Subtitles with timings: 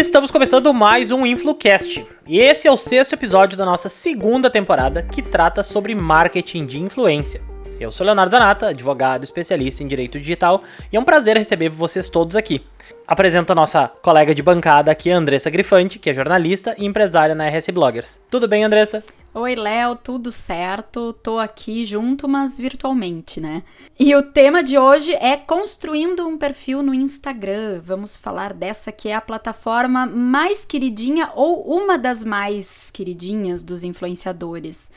[0.00, 2.06] Estamos começando mais um InfluCast.
[2.26, 6.80] E esse é o sexto episódio da nossa segunda temporada que trata sobre marketing de
[6.80, 7.49] influência.
[7.80, 10.62] Eu sou Leonardo Zanata, advogado especialista em direito digital,
[10.92, 12.62] e é um prazer receber vocês todos aqui.
[13.06, 17.48] Apresento a nossa colega de bancada aqui, Andressa Grifante, que é jornalista e empresária na
[17.48, 18.20] RS Bloggers.
[18.30, 19.02] Tudo bem, Andressa?
[19.32, 21.14] Oi, Léo, tudo certo?
[21.14, 23.62] Tô aqui junto, mas virtualmente, né?
[23.98, 27.80] E o tema de hoje é construindo um perfil no Instagram.
[27.82, 33.82] Vamos falar dessa que é a plataforma mais queridinha ou uma das mais queridinhas dos
[33.82, 34.90] influenciadores.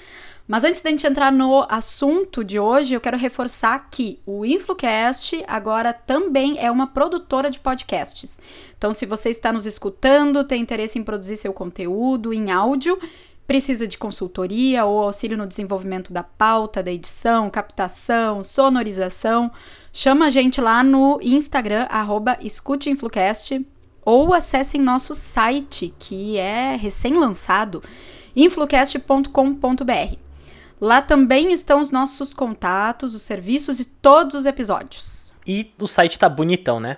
[0.46, 5.42] Mas antes da gente entrar no assunto de hoje, eu quero reforçar que o InfluCast
[5.48, 8.38] agora também é uma produtora de podcasts.
[8.78, 13.00] Então, se você está nos escutando, tem interesse em produzir seu conteúdo em áudio,
[13.48, 19.50] precisa de consultoria ou auxílio no desenvolvimento da pauta, da edição, captação, sonorização,
[19.94, 23.66] chama a gente lá no Instagram, arroba escuteinflucast,
[24.06, 27.82] ou acessem nosso site, que é recém-lançado,
[28.36, 30.23] influcast.com.br.
[30.80, 35.34] Lá também estão os nossos contatos, os serviços e todos os episódios.
[35.46, 36.98] E o site tá bonitão, né?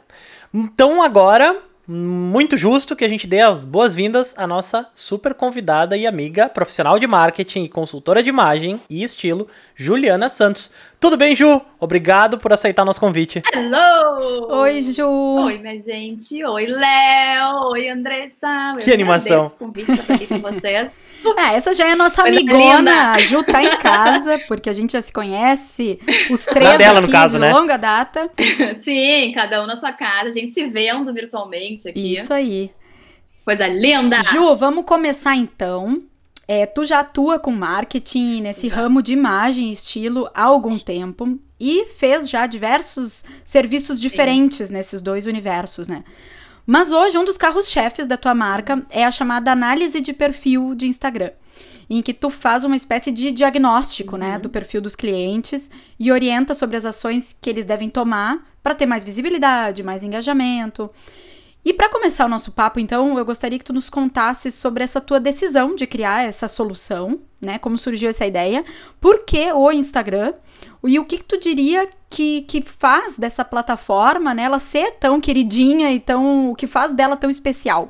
[0.53, 6.07] Então agora muito justo que a gente dê as boas-vindas à nossa super convidada e
[6.07, 10.71] amiga, profissional de marketing e consultora de imagem e estilo, Juliana Santos.
[10.99, 11.61] Tudo bem, Ju?
[11.79, 13.43] Obrigado por aceitar nosso convite.
[13.53, 14.47] Hello!
[14.61, 15.07] Oi, Ju!
[15.07, 16.43] Oi, minha gente.
[16.43, 17.69] Oi, Léo.
[17.71, 18.77] Oi, Andressa.
[18.79, 19.49] Que Eu animação.
[19.49, 20.91] convite pra estar aqui com vocês.
[21.37, 23.13] É, essa já é a nossa Coisa amigona.
[23.13, 25.99] A Ju tá em casa, porque a gente já se conhece.
[26.29, 27.51] Os três dela, aqui no caso, de né?
[27.51, 28.29] longa data.
[28.77, 30.29] Sim, cada um na sua casa.
[30.29, 32.13] A gente se vendo virtualmente aqui.
[32.13, 32.71] Isso aí.
[33.43, 34.23] Coisa linda!
[34.23, 36.01] Ju, vamos começar então.
[36.47, 41.39] É, tu já atua com marketing nesse ramo de imagem e estilo há algum tempo
[41.59, 44.73] e fez já diversos serviços diferentes Sim.
[44.73, 46.03] nesses dois universos, né?
[46.65, 50.87] Mas hoje, um dos carros-chefes da tua marca é a chamada análise de perfil de
[50.87, 51.31] Instagram,
[51.87, 54.31] em que tu faz uma espécie de diagnóstico, né, uhum.
[54.33, 55.69] né, do perfil dos clientes
[55.99, 60.89] e orienta sobre as ações que eles devem tomar para ter mais visibilidade, mais engajamento.
[61.65, 65.01] E para começar o nosso papo, então, eu gostaria que tu nos contasse sobre essa
[65.01, 67.57] tua decisão de criar essa solução, né?
[67.57, 68.63] Como surgiu essa ideia,
[69.01, 70.33] por que o Instagram
[70.83, 75.19] e o que, que tu diria que, que faz dessa plataforma, né, ela ser tão
[75.19, 77.89] queridinha e tão, o que faz dela tão especial?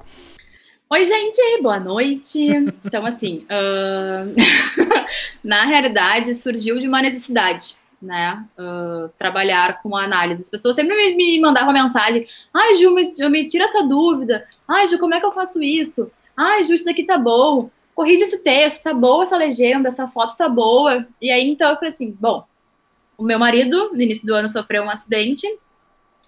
[0.89, 2.47] Oi, gente, boa noite.
[2.85, 4.33] Então, assim, uh...
[5.43, 8.45] na realidade, surgiu de uma necessidade, né?
[8.57, 10.44] Uh, trabalhar com análise.
[10.44, 14.47] As pessoas sempre me, me mandavam mensagem: ai, Ju, me, me tira essa dúvida.
[14.67, 16.11] Ai, Ju, como é que eu faço isso?
[16.35, 17.69] Ai, Ju, isso daqui tá bom.
[17.94, 21.07] Corrige esse texto, tá boa essa legenda, essa foto tá boa.
[21.22, 22.45] E aí, então, eu falei assim: bom,
[23.17, 25.47] o meu marido, no início do ano, sofreu um acidente.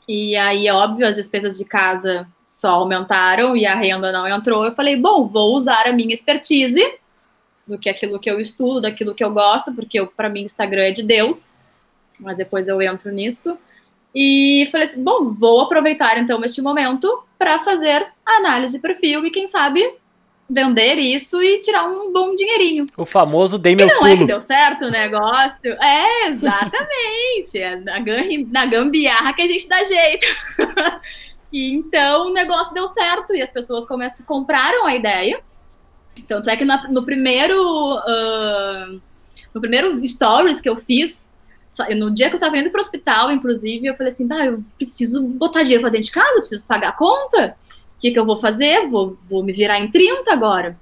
[0.08, 4.64] E aí, óbvio, as despesas de casa só aumentaram e a renda não entrou.
[4.64, 6.82] Eu falei, bom, vou usar a minha expertise
[7.68, 10.92] do que aquilo que eu estudo, daquilo que eu gosto, porque para mim Instagram é
[10.92, 11.54] de Deus.
[12.22, 13.58] Mas depois eu entro nisso.
[14.14, 19.26] E falei assim, bom, vou aproveitar então este momento para fazer a análise de perfil
[19.26, 19.94] e quem sabe
[20.50, 22.88] vender isso e tirar um bom dinheirinho.
[22.96, 25.74] O famoso dei meus e não é que deu certo o negócio.
[25.82, 27.60] É, exatamente.
[27.60, 28.00] é na,
[28.50, 30.26] na gambiarra que a gente dá jeito.
[31.52, 35.42] e então o negócio deu certo e as pessoas começam, compraram a ideia.
[36.28, 39.02] Tanto é que no, no primeiro uh,
[39.54, 41.34] no primeiro stories que eu fiz,
[41.96, 45.26] no dia que eu tava indo pro hospital, inclusive, eu falei assim, bah, eu preciso
[45.28, 47.58] botar dinheiro pra dentro de casa, preciso pagar a conta.
[47.98, 48.88] O que, que eu vou fazer?
[48.88, 50.78] Vou, vou me virar em 30 agora.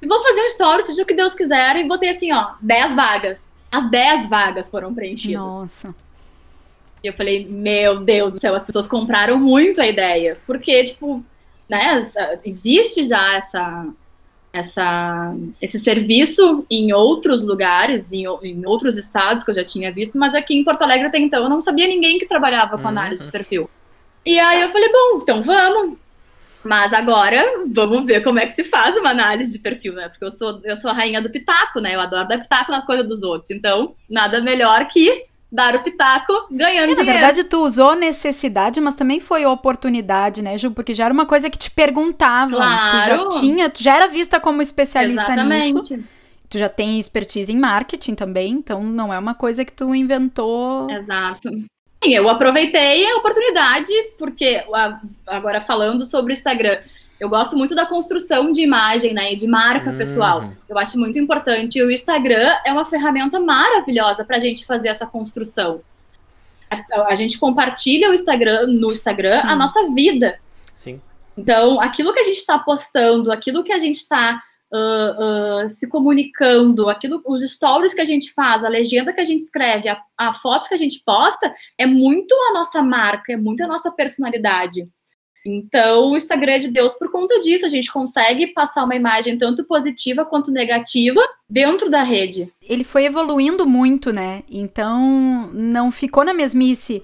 [0.00, 2.94] E vou fazer um story, seja o que Deus quiser, e botei assim, ó, 10
[2.94, 3.48] vagas.
[3.70, 5.40] As 10 vagas foram preenchidas.
[5.40, 5.94] Nossa.
[7.02, 10.38] E eu falei, meu Deus do céu, as pessoas compraram muito a ideia.
[10.46, 11.24] Porque, tipo,
[11.68, 12.02] né,
[12.44, 13.86] existe já essa,
[14.52, 20.18] essa, esse serviço em outros lugares, em, em, outros estados que eu já tinha visto,
[20.18, 22.88] mas aqui em Porto Alegre até então eu não sabia ninguém que trabalhava com uhum.
[22.88, 23.68] análise de perfil.
[24.24, 25.96] E aí eu falei, bom, então vamos.
[26.64, 30.08] Mas agora vamos ver como é que se faz uma análise de perfil, né?
[30.08, 31.94] Porque eu sou, eu sou a rainha do pitaco, né?
[31.94, 33.50] Eu adoro dar pitaco nas coisas dos outros.
[33.50, 37.06] Então, nada melhor que dar o pitaco ganhando e, dinheiro.
[37.06, 40.70] Na verdade, tu usou necessidade, mas também foi oportunidade, né, Ju?
[40.72, 42.58] Porque já era uma coisa que te perguntavam.
[42.58, 42.90] Claro.
[42.90, 45.94] Tu já tinha, tu já era vista como especialista Exatamente.
[45.96, 46.04] nisso.
[46.50, 50.90] Tu já tem expertise em marketing também, então não é uma coisa que tu inventou.
[50.90, 51.50] Exato.
[52.02, 54.64] Sim, eu aproveitei a oportunidade, porque
[55.26, 56.78] agora falando sobre o Instagram,
[57.20, 59.98] eu gosto muito da construção de imagem, né, e de marca uhum.
[59.98, 60.52] pessoal.
[60.68, 61.78] Eu acho muito importante.
[61.78, 65.80] E o Instagram é uma ferramenta maravilhosa para a gente fazer essa construção.
[66.70, 69.48] A, a, gente compartilha o Instagram no Instagram Sim.
[69.48, 70.38] a nossa vida.
[70.72, 71.00] Sim.
[71.36, 74.40] Então, aquilo que a gente está postando, aquilo que a gente está
[74.72, 79.24] uh, uh, se comunicando, aquilo, os stories que a gente faz, a legenda que a
[79.24, 83.36] gente escreve, a, a foto que a gente posta, é muito a nossa marca, é
[83.36, 84.88] muito a nossa personalidade.
[85.48, 87.64] Então, o Instagram é de Deus por conta disso.
[87.64, 92.52] A gente consegue passar uma imagem tanto positiva quanto negativa dentro da rede.
[92.68, 94.42] Ele foi evoluindo muito, né?
[94.50, 97.02] Então, não ficou na mesmice.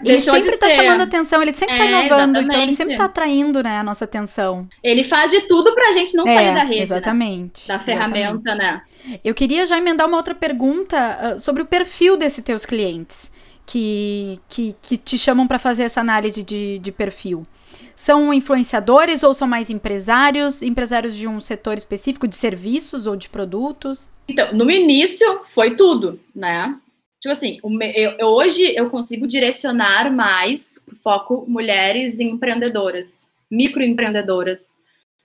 [0.00, 0.76] Ele Deixou sempre de tá ser.
[0.76, 2.74] chamando atenção, ele sempre tá É, inovando, então ele exatamente.
[2.74, 4.68] sempre tá atraindo, né, a nossa atenção.
[4.82, 6.82] Ele faz de tudo pra gente não sair da rede, né?
[6.82, 7.66] exatamente.
[7.66, 8.82] Da ferramenta, né?
[9.24, 13.32] Eu queria já emendar uma outra pergunta ah, sobre o perfil desses teus clientes
[13.64, 17.46] que, que, que te chamam para fazer essa análise de, de perfil.
[17.96, 20.62] São influenciadores ou são mais empresários?
[20.62, 24.08] Empresários de um setor específico, de serviços ou de produtos?
[24.28, 26.76] Então, no início foi tudo, né?
[27.20, 27.58] Tipo assim,
[27.94, 34.76] eu- hoje eu consigo direcionar mais foco mulheres empreendedoras, microempreendedoras,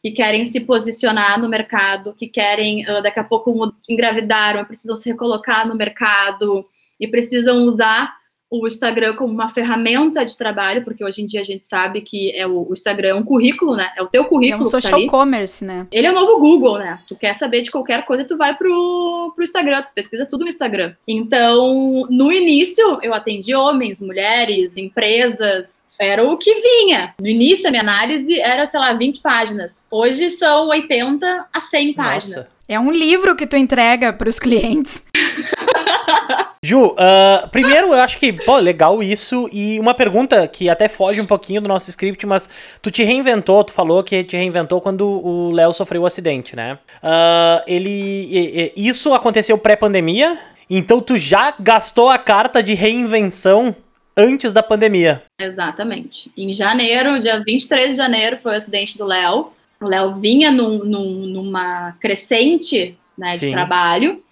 [0.04, 5.10] que querem se posicionar no mercado, que querem ah, daqui a pouco engravidaram, precisam se
[5.10, 6.66] recolocar no mercado
[7.00, 8.16] e precisam usar
[8.52, 12.36] o Instagram como uma ferramenta de trabalho, porque hoje em dia a gente sabe que
[12.36, 13.90] é o, o Instagram é um currículo, né?
[13.96, 15.08] É o teu É currículo um que tá social ali.
[15.08, 15.88] commerce, né?
[15.90, 17.00] Ele é o novo Google, né?
[17.08, 20.50] Tu quer saber de qualquer coisa, tu vai pro, pro Instagram, tu pesquisa tudo no
[20.50, 20.94] Instagram.
[21.08, 27.14] Então, no início, eu atendi homens, mulheres, empresas, era o que vinha.
[27.22, 29.84] No início, a minha análise era, sei lá, 20 páginas.
[29.90, 32.58] Hoje são 80 a 100 páginas.
[32.68, 35.06] É um livro que tu entrega para os clientes.
[36.64, 39.48] Ju, ah, primeiro eu acho que, pô, legal isso.
[39.52, 42.50] E uma pergunta que até foge um pouquinho do nosso script, mas
[42.82, 46.80] tu te reinventou, tu falou que te reinventou quando o Léo sofreu o acidente, né?
[47.02, 48.74] Ah, ele.
[48.76, 50.40] Isso aconteceu pré-pandemia?
[50.68, 53.76] Então tu já gastou a carta de reinvenção
[54.22, 55.24] antes da pandemia.
[55.40, 56.32] Exatamente.
[56.38, 59.52] Em janeiro, dia 23 de janeiro, foi o acidente do Léo.
[59.82, 63.52] O Léo vinha num- num- numa crescente né, de Sim.
[63.52, 64.24] trabalho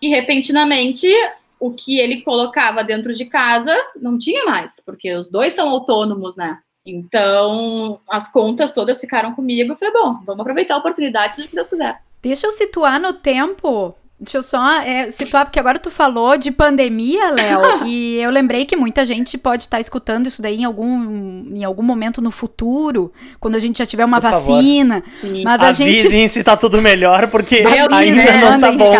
[0.00, 1.06] e, repentinamente,
[1.60, 6.36] o que ele colocava dentro de casa não tinha mais, porque os dois são autônomos,
[6.36, 6.58] né?
[6.86, 9.72] Então, as contas todas ficaram comigo.
[9.72, 11.98] Eu falei, bom, vamos aproveitar a oportunidade, seja o que Deus quiser.
[12.22, 13.94] Deixa eu situar no tempo.
[14.24, 18.64] Deixa eu só é, situar, porque agora tu falou de pandemia, Léo, e eu lembrei
[18.64, 23.12] que muita gente pode estar escutando isso daí em algum, em algum momento no futuro,
[23.38, 25.04] quando a gente já tiver uma Por vacina.
[25.44, 26.00] Mas a gente.
[26.00, 28.94] Avisem se tá tudo melhor, porque Meu ainda não tá bom.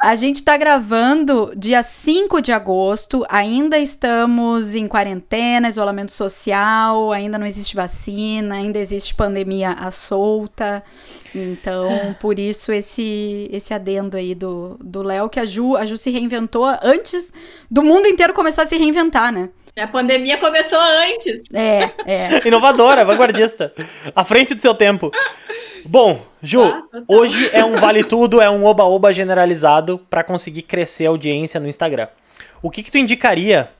[0.00, 7.38] A gente tá gravando dia 5 de agosto, ainda estamos em quarentena, isolamento social, ainda
[7.38, 10.82] não existe vacina, ainda existe pandemia à solta.
[11.34, 15.96] Então, por isso esse esse adendo aí do do Léo que a Ju, a Ju
[15.96, 17.32] se reinventou antes
[17.70, 19.50] do mundo inteiro começar a se reinventar, né?
[19.78, 21.42] A pandemia começou antes.
[21.52, 22.48] É, é.
[22.48, 23.72] Inovadora, vanguardista.
[24.14, 25.10] À frente do seu tempo.
[25.84, 31.06] Bom, Ju, Tá, hoje é um vale tudo, é um oba-oba generalizado para conseguir crescer
[31.06, 32.08] a audiência no Instagram.
[32.62, 33.70] O que, que tu indicaria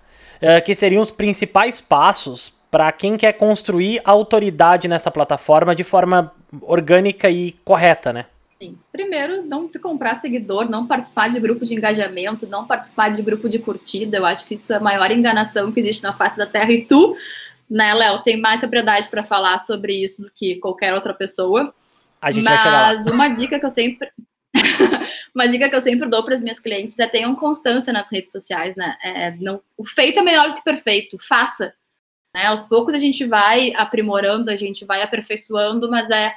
[0.40, 6.32] eh, que seriam os principais passos para quem quer construir autoridade nessa plataforma de forma
[6.60, 8.26] orgânica e correta, né?
[8.60, 8.78] Sim.
[8.90, 13.48] Primeiro, não te comprar seguidor, não participar de grupo de engajamento, não participar de grupo
[13.48, 14.16] de curtida.
[14.16, 16.72] Eu acho que isso é a maior enganação que existe na face da Terra.
[16.72, 17.14] E tu,
[17.68, 21.74] né, Léo, tem mais propriedade para falar sobre isso do que qualquer outra pessoa.
[22.20, 22.94] A gente vai chegar lá.
[22.94, 24.10] Mas uma dica que eu sempre.
[25.34, 28.32] uma dica que eu sempre dou para as minhas clientes é tenham constância nas redes
[28.32, 28.96] sociais, né?
[29.02, 31.74] É, não, o feito é melhor do que perfeito, faça.
[32.34, 32.46] Né?
[32.46, 36.34] Aos poucos a gente vai aprimorando, a gente vai aperfeiçoando, mas é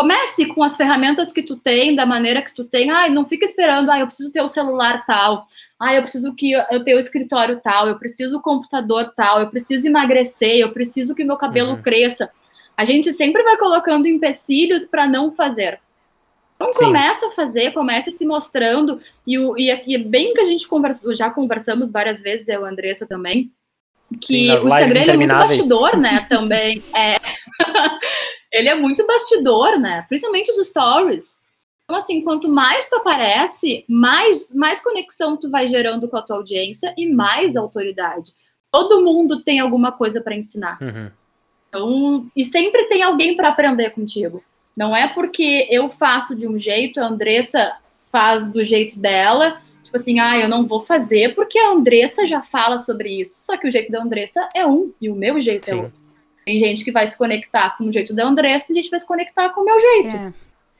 [0.00, 2.90] comece com as ferramentas que tu tem, da maneira que tu tem.
[2.90, 5.46] Ai, não fica esperando, ah, eu preciso ter o celular tal,
[5.78, 9.50] ah, eu preciso que eu tenha o escritório tal, eu preciso o computador tal, eu
[9.50, 11.82] preciso emagrecer, eu preciso que meu cabelo Uhum.
[11.82, 12.30] cresça.
[12.76, 15.78] A gente sempre vai colocando empecilhos para não fazer.
[16.56, 16.86] Então Sim.
[16.86, 20.44] começa a fazer, comece se mostrando, e, o, e, é- e é bem que a
[20.46, 23.50] gente conversou, já conversamos várias vezes, eu e a Andressa também,
[24.18, 26.82] que Sim, o Instagram é muito bastidor, né, também.
[26.94, 27.16] É.
[28.52, 31.38] ele é muito bastidor, né, principalmente os stories.
[31.84, 36.36] Então, assim, quanto mais tu aparece, mais, mais conexão tu vai gerando com a tua
[36.36, 38.32] audiência e mais autoridade.
[38.70, 40.78] Todo mundo tem alguma coisa para ensinar.
[40.80, 41.10] Uhum.
[41.68, 44.42] Então, e sempre tem alguém para aprender contigo.
[44.76, 47.76] Não é porque eu faço de um jeito, a Andressa
[48.10, 52.42] faz do jeito dela, tipo assim, ah, eu não vou fazer porque a Andressa já
[52.42, 53.42] fala sobre isso.
[53.42, 55.80] Só que o jeito da Andressa é um e o meu jeito é Sim.
[55.82, 56.00] outro.
[56.44, 58.98] Tem gente que vai se conectar com o jeito da Andressa e a gente vai
[58.98, 60.16] se conectar com o meu jeito.
[60.16, 60.32] é.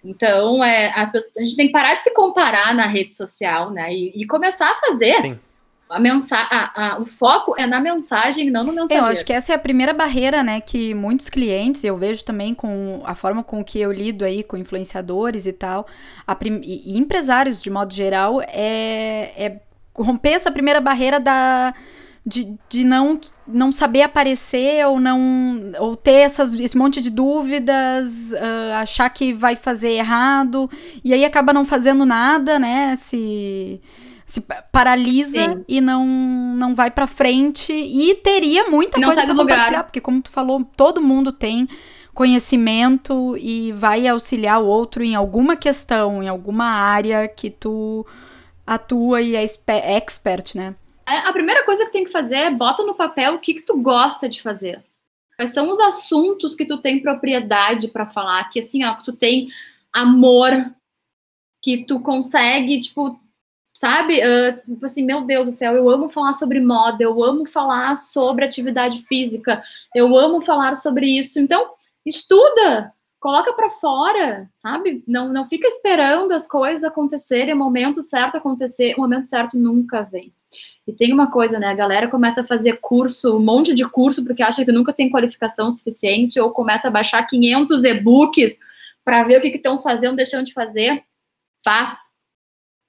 [0.04, 3.70] Então, é, as pessoas, a gente tem que parar de se comparar na rede social,
[3.70, 3.92] né?
[3.92, 5.20] E, e começar a fazer.
[5.20, 5.38] Sim.
[5.90, 6.48] a mensagem,
[7.00, 9.04] o foco é na mensagem, não no mensageiro.
[9.04, 12.54] Eu acho que essa é a primeira barreira, né, que muitos clientes, eu vejo também
[12.54, 15.86] com a forma com que eu lido aí com influenciadores e tal,
[16.62, 19.60] e, e, empresários de modo geral, é, é
[19.92, 21.74] romper essa primeira barreira da
[22.26, 28.32] de, de não, não saber aparecer ou não ou ter essas, esse monte de dúvidas,
[28.32, 30.70] uh, achar que vai fazer errado
[31.02, 32.94] e aí acaba não fazendo nada, né?
[32.96, 33.80] Se
[34.26, 35.64] se paralisa Sim.
[35.66, 40.22] e não não vai para frente e teria muita não coisa para compartilhar, porque como
[40.22, 41.66] tu falou, todo mundo tem
[42.14, 48.06] conhecimento e vai auxiliar o outro em alguma questão, em alguma área que tu
[48.64, 49.42] atua e é
[49.96, 50.74] expert, né?
[51.10, 53.62] É, a primeira coisa que tem que fazer é bota no papel o que, que
[53.62, 54.80] tu gosta de fazer.
[55.34, 59.12] Quais são os assuntos que tu tem propriedade para falar, que assim, ó, que tu
[59.12, 59.48] tem
[59.92, 60.52] amor,
[61.60, 63.18] que tu consegue, tipo,
[63.72, 64.20] sabe?
[64.20, 68.44] Uh, assim, meu Deus do céu, eu amo falar sobre moda, eu amo falar sobre
[68.44, 69.62] atividade física,
[69.94, 71.40] eu amo falar sobre isso.
[71.40, 71.72] Então,
[72.06, 75.02] estuda, coloca para fora, sabe?
[75.08, 80.02] Não, não fica esperando as coisas acontecerem, o momento certo acontecer, o momento certo nunca
[80.02, 80.32] vem.
[80.90, 81.68] E tem uma coisa, né?
[81.68, 85.08] A galera começa a fazer curso, um monte de curso, porque acha que nunca tem
[85.08, 88.58] qualificação suficiente, ou começa a baixar 500 e-books
[89.04, 91.04] para ver o que estão fazendo, deixando de fazer.
[91.64, 91.96] Faz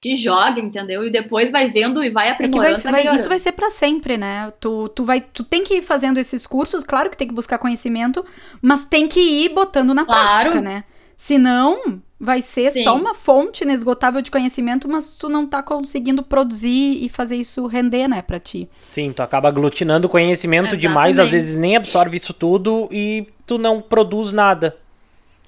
[0.00, 1.04] que joga, entendeu?
[1.04, 2.76] E depois vai vendo e vai aprimorando.
[2.76, 4.50] É vai, vai, isso vai ser para sempre, né?
[4.58, 7.56] Tu, tu, vai, tu tem que ir fazendo esses cursos, claro que tem que buscar
[7.56, 8.24] conhecimento,
[8.60, 10.24] mas tem que ir botando na claro.
[10.24, 10.82] prática, né?
[11.16, 12.84] Senão, vai ser Sim.
[12.84, 17.66] só uma fonte inesgotável de conhecimento, mas tu não tá conseguindo produzir e fazer isso
[17.66, 18.68] render, né, pra ti.
[18.80, 20.80] Sim, tu acaba aglutinando conhecimento Exatamente.
[20.80, 24.76] demais, às vezes nem absorve isso tudo e tu não produz nada.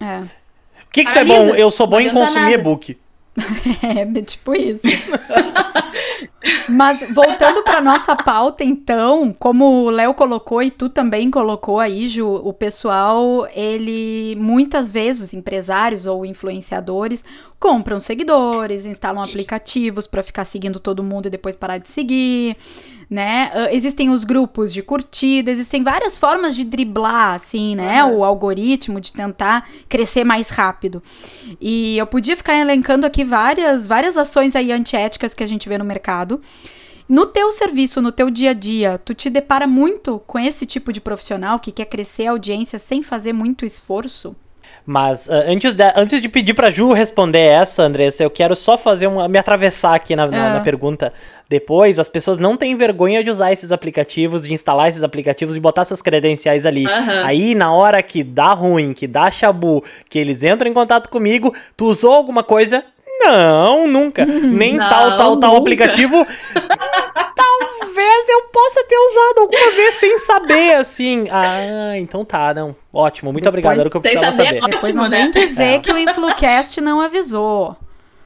[0.00, 0.23] É.
[0.23, 1.54] O que que tu é bom?
[1.54, 2.99] Eu sou bom em consumir e-book.
[3.83, 4.88] é, tipo isso.
[6.69, 12.09] Mas voltando para nossa pauta, então, como o Léo colocou e tu também colocou aí,
[12.09, 17.25] Ju, o pessoal, ele muitas vezes, os empresários ou influenciadores,
[17.59, 22.57] compram seguidores, instalam aplicativos para ficar seguindo todo mundo e depois parar de seguir
[23.09, 23.51] né?
[23.55, 28.05] Uh, existem os grupos de curtida, existem várias formas de driblar, assim, né?
[28.05, 28.19] Uhum.
[28.19, 31.03] O algoritmo, de tentar crescer mais rápido.
[31.61, 35.79] E eu podia ficar elencando aqui várias, várias ações aí antiéticas que a gente vê
[35.79, 36.34] no mercado.
[37.09, 40.93] No teu serviço, no teu dia a dia, tu te depara muito com esse tipo
[40.93, 44.35] de profissional que quer crescer a audiência sem fazer muito esforço?
[44.87, 48.76] Mas uh, antes, de, antes de pedir pra Ju responder essa, Andressa, eu quero só
[48.76, 49.26] fazer uma.
[49.29, 50.61] me atravessar aqui na, na, na, é.
[50.61, 51.12] pergunta.
[51.49, 55.61] Depois, as pessoas não têm vergonha de usar esses aplicativos, de instalar esses aplicativos, de
[55.61, 56.87] botar essas credenciais ali.
[56.87, 57.25] Uhum.
[57.25, 61.55] Aí, na hora que dá ruim, que dá chabu, que eles entram em contato comigo,
[61.76, 62.85] tu usou alguma coisa?
[63.21, 64.25] Não, nunca.
[64.25, 66.26] Nem não, tal, tal, tal aplicativo.
[67.37, 71.26] Talvez eu possa ter usado alguma vez sem saber, assim.
[71.30, 72.75] Ah, então tá, não.
[72.92, 73.78] Ótimo, muito Depois, obrigado.
[73.78, 74.61] Era o que eu precisava saber.
[74.61, 74.61] saber.
[74.61, 75.30] Depois ótimo, não vem né?
[75.30, 75.78] dizer é.
[75.78, 77.76] que o InfluCast não avisou.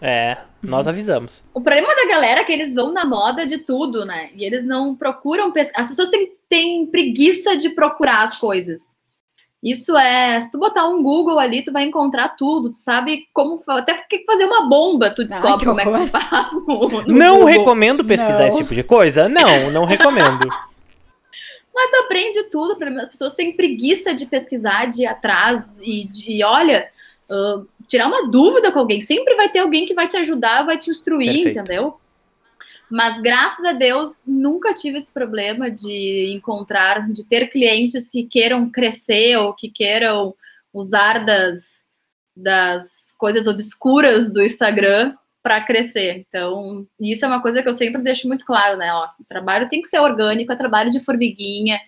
[0.01, 1.45] É, nós avisamos.
[1.53, 4.31] O problema da galera é que eles vão na moda de tudo, né?
[4.35, 5.53] E eles não procuram.
[5.75, 8.98] As pessoas têm, têm preguiça de procurar as coisas.
[9.63, 13.61] Isso é, se tu botar um Google ali, tu vai encontrar tudo, tu sabe como,
[13.67, 17.39] até fazer uma bomba, tu descobre Ai, como é que se faz no, no Não
[17.39, 17.47] Google.
[17.47, 18.49] recomendo pesquisar não.
[18.49, 20.47] esse tipo de coisa, não, não recomendo.
[21.75, 26.43] Mas tu aprende tudo, as pessoas têm preguiça de pesquisar, de ir atrás e de,
[26.43, 26.89] olha,
[27.31, 30.77] uh, tirar uma dúvida com alguém, sempre vai ter alguém que vai te ajudar, vai
[30.77, 31.59] te instruir, Perfeito.
[31.61, 32.01] entendeu?
[32.91, 38.71] Mas graças a Deus nunca tive esse problema de encontrar, de ter clientes que queiram
[38.71, 40.35] crescer ou que queiram
[40.73, 41.85] usar das,
[42.35, 46.25] das coisas obscuras do Instagram para crescer.
[46.29, 48.93] Então, isso é uma coisa que eu sempre deixo muito claro, né?
[48.93, 51.81] Ó, o trabalho tem que ser orgânico, é trabalho de formiguinha,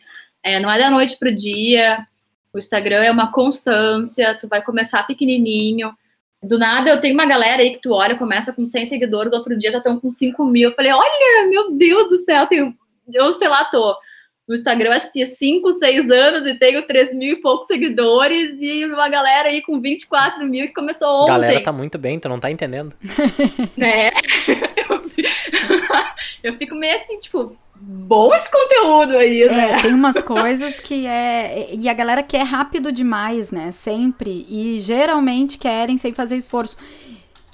[0.43, 2.07] é, não é da noite para o dia.
[2.53, 5.95] O Instagram é uma constância, tu vai começar pequenininho,
[6.43, 9.57] do nada, eu tenho uma galera aí que tu olha, começa com 100 seguidores, outro
[9.57, 10.71] dia já estão com 5 mil.
[10.71, 12.75] Eu falei, olha, meu Deus do céu, tenho,
[13.13, 13.95] eu sei lá, tô
[14.49, 18.85] no Instagram, acho que 5, 6 anos e tenho 3 mil e poucos seguidores e
[18.85, 21.33] uma galera aí com 24 mil que começou ontem.
[21.33, 22.97] Galera tá muito bem, tu não tá entendendo.
[23.77, 24.11] né?
[26.43, 27.57] eu fico meio assim, tipo,
[28.11, 29.71] bom esse conteúdo aí, né?
[29.71, 31.73] É, tem umas coisas que é.
[31.73, 33.71] E a galera quer rápido demais, né?
[33.71, 34.45] Sempre.
[34.51, 36.77] E geralmente querem sem fazer esforço.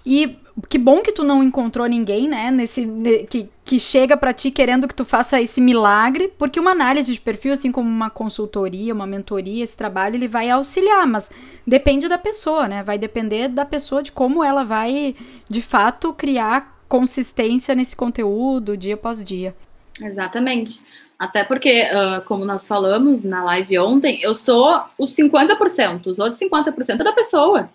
[0.05, 0.39] E
[0.71, 2.51] que bom que tu não encontrou ninguém, né?
[2.51, 2.89] Nesse,
[3.29, 7.21] que, que chega para ti querendo que tu faça esse milagre, porque uma análise de
[7.21, 11.31] perfil, assim como uma consultoria, uma mentoria, esse trabalho, ele vai auxiliar, mas
[11.67, 12.83] depende da pessoa, né?
[12.83, 15.15] Vai depender da pessoa de como ela vai,
[15.51, 19.55] de fato, criar consistência nesse conteúdo dia após dia.
[20.01, 20.85] Exatamente.
[21.19, 26.39] Até porque, uh, como nós falamos na live ontem, eu sou os 50%, os outros
[26.39, 27.71] 50% da pessoa.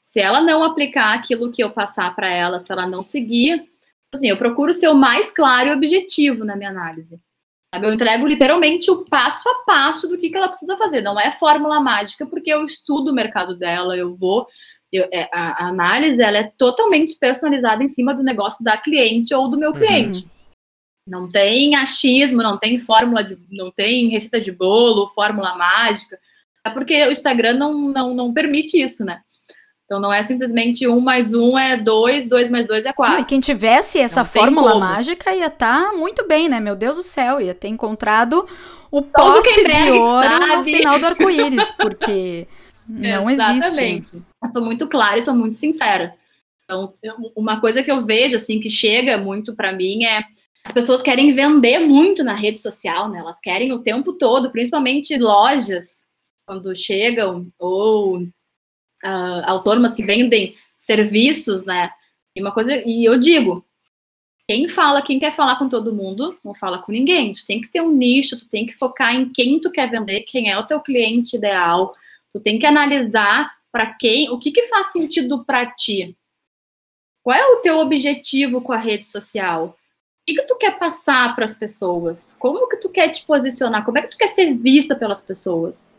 [0.00, 3.68] Se ela não aplicar aquilo que eu passar para ela, se ela não seguir,
[4.14, 7.20] assim, eu procuro ser o mais claro e objetivo na minha análise.
[7.82, 11.00] Eu entrego literalmente o passo a passo do que, que ela precisa fazer.
[11.02, 14.46] Não é fórmula mágica, porque eu estudo o mercado dela, eu vou.
[14.92, 19.34] Eu, é, a, a, análise ela é totalmente personalizada em cima do negócio da cliente
[19.34, 19.76] ou do meu uhum.
[19.76, 20.22] cliente.
[20.22, 20.33] Uhum.
[21.06, 26.18] Não tem achismo, não tem fórmula de, não tem receita de bolo, fórmula mágica.
[26.64, 29.20] É porque o Instagram não, não, não permite isso, né?
[29.84, 33.16] Então não é simplesmente um mais um é dois, dois mais dois é quatro.
[33.16, 36.58] Não, e quem tivesse essa não fórmula mágica ia estar tá muito bem, né?
[36.58, 38.48] Meu Deus do céu, ia ter encontrado
[38.90, 40.56] o Só pote de ouro sabe?
[40.56, 42.48] no final do arco-íris, porque
[42.88, 44.22] não existe.
[44.42, 46.14] Eu sou muito clara e sou muito sincera.
[46.64, 46.94] Então,
[47.36, 50.24] uma coisa que eu vejo assim que chega muito para mim é
[50.64, 53.18] as pessoas querem vender muito na rede social, né?
[53.18, 56.08] Elas querem o tempo todo, principalmente lojas,
[56.46, 61.90] quando chegam, ou uh, autônomas que vendem serviços, né?
[62.34, 63.64] E uma coisa, e eu digo,
[64.48, 67.34] quem fala, quem quer falar com todo mundo, não fala com ninguém.
[67.34, 70.20] Tu tem que ter um nicho, tu tem que focar em quem tu quer vender,
[70.22, 71.94] quem é o teu cliente ideal.
[72.32, 76.16] Tu tem que analisar para quem, o que que faz sentido para ti.
[77.22, 79.76] Qual é o teu objetivo com a rede social?
[80.26, 82.36] Que, que tu quer passar para as pessoas?
[82.38, 83.84] Como que tu quer te posicionar?
[83.84, 85.96] Como é que tu quer ser vista pelas pessoas?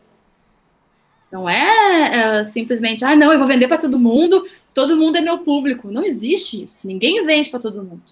[1.30, 5.20] Não é, é simplesmente, ah, não, eu vou vender para todo mundo, todo mundo é
[5.20, 5.90] meu público.
[5.90, 6.86] Não existe isso.
[6.86, 8.02] Ninguém vende para todo mundo.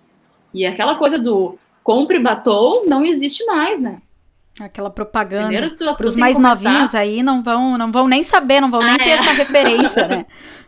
[0.52, 4.00] E aquela coisa do compre batom não existe mais, né?
[4.60, 5.68] Aquela propaganda.
[5.96, 8.98] Para os mais novinhos aí não vão, não vão nem saber, não vão ah, nem
[8.98, 9.12] ter é.
[9.14, 10.26] essa referência, né?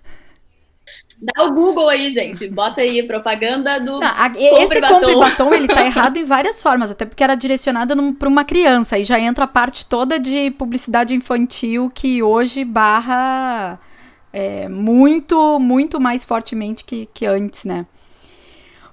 [1.20, 2.46] Dá o Google aí, gente.
[2.48, 3.98] Bota aí propaganda do.
[3.98, 5.00] Não, a, esse batom.
[5.00, 8.98] compre batom, ele tá errado em várias formas, até porque era direcionado para uma criança.
[8.98, 13.78] E já entra a parte toda de publicidade infantil que hoje barra
[14.32, 17.86] é, muito, muito mais fortemente que, que antes, né?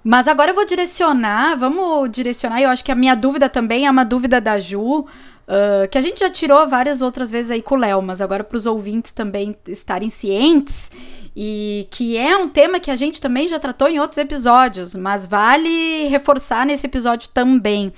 [0.02, 3.92] Mas agora eu vou direcionar, vamos direcionar, eu acho que a minha dúvida também é
[3.92, 5.06] uma dúvida da Ju,
[5.44, 8.46] Uh, que a gente já tirou várias outras vezes aí com o Léo, mas agora
[8.46, 10.90] para os ouvintes também estarem cientes
[11.36, 15.26] e que é um tema que a gente também já tratou em outros episódios, mas
[15.26, 17.92] vale reforçar nesse episódio também.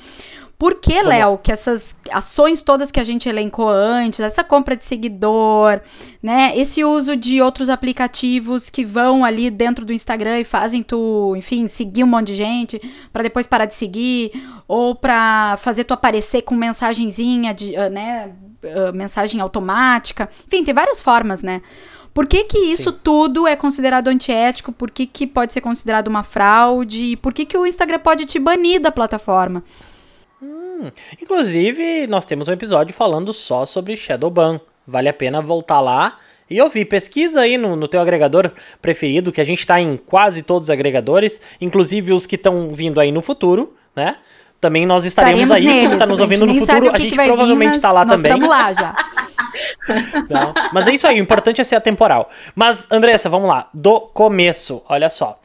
[0.57, 4.85] Por que, Léo, que essas ações todas que a gente elencou antes, essa compra de
[4.85, 5.81] seguidor,
[6.23, 11.35] né, esse uso de outros aplicativos que vão ali dentro do Instagram e fazem tu,
[11.35, 14.31] enfim, seguir um monte de gente para depois parar de seguir,
[14.65, 18.31] ou para fazer tu aparecer com mensagenzinha de, uh, né,
[18.63, 20.29] uh, mensagem automática.
[20.47, 21.61] Enfim, tem várias formas, né?
[22.13, 22.99] Por que, que isso Sim.
[23.03, 24.71] tudo é considerado antiético?
[24.71, 27.17] Por que, que pode ser considerado uma fraude?
[27.17, 29.61] Por que, que o Instagram pode te banir da plataforma?
[30.75, 34.59] Hum, inclusive, nós temos um episódio falando só sobre Shadowban.
[34.85, 36.17] Vale a pena voltar lá
[36.49, 36.85] e ouvir.
[36.85, 40.69] Pesquisa aí no, no teu agregador preferido, que a gente está em quase todos os
[40.69, 44.17] agregadores, inclusive os que estão vindo aí no futuro, né?
[44.59, 45.95] Também nós estaremos, estaremos aí, neles.
[45.95, 48.31] tu tá nos ouvindo no futuro, a gente provavelmente está lá nós também.
[48.31, 48.95] Estamos lá já.
[50.29, 52.29] Não, mas é isso aí, o importante é ser atemporal.
[52.53, 53.69] Mas, Andressa, vamos lá.
[53.73, 55.39] Do começo, olha só.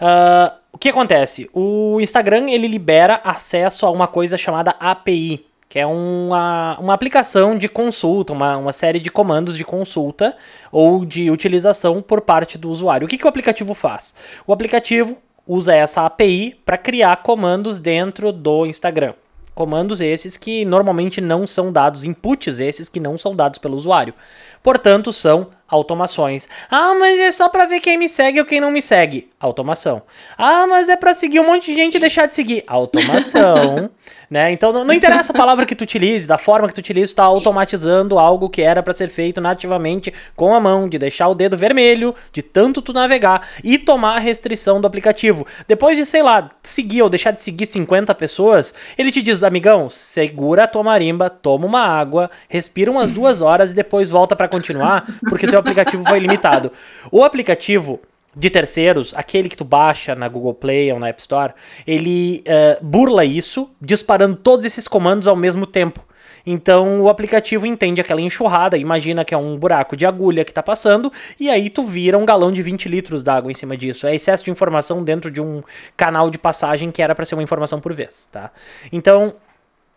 [0.00, 1.48] Uh, que acontece?
[1.52, 7.56] O Instagram ele libera acesso a uma coisa chamada API, que é uma, uma aplicação
[7.56, 10.34] de consulta, uma, uma série de comandos de consulta
[10.72, 13.04] ou de utilização por parte do usuário.
[13.04, 14.14] O que, que o aplicativo faz?
[14.46, 19.12] O aplicativo usa essa API para criar comandos dentro do Instagram.
[19.54, 24.14] Comandos esses que normalmente não são dados, inputs esses que não são dados pelo usuário.
[24.62, 26.48] Portanto, são automações.
[26.70, 29.30] Ah, mas é só para ver quem me segue ou quem não me segue.
[29.38, 30.02] Automação.
[30.36, 32.64] Ah, mas é para seguir um monte de gente e deixar de seguir.
[32.66, 33.90] Automação.
[34.30, 34.52] né?
[34.52, 37.16] Então não, não, interessa a palavra que tu utilize, da forma que tu utilize, tu
[37.16, 41.34] tá automatizando algo que era para ser feito nativamente com a mão, de deixar o
[41.34, 45.46] dedo vermelho, de tanto tu navegar e tomar a restrição do aplicativo.
[45.66, 49.88] Depois de, sei lá, seguir ou deixar de seguir 50 pessoas, ele te diz, amigão,
[49.88, 54.48] segura a tua marimba, toma uma água, respira umas duas horas e depois volta para
[54.48, 56.72] continuar, porque teu aplicativo foi limitado.
[57.10, 58.00] O aplicativo
[58.34, 61.52] de terceiros, aquele que tu baixa na Google Play ou na App Store,
[61.86, 66.04] ele uh, burla isso, disparando todos esses comandos ao mesmo tempo.
[66.46, 70.62] Então o aplicativo entende aquela enxurrada, imagina que é um buraco de agulha que está
[70.62, 74.06] passando, e aí tu vira um galão de 20 litros d'água em cima disso.
[74.06, 75.62] É excesso de informação dentro de um
[75.96, 78.50] canal de passagem que era para ser uma informação por vez, tá?
[78.92, 79.34] Então,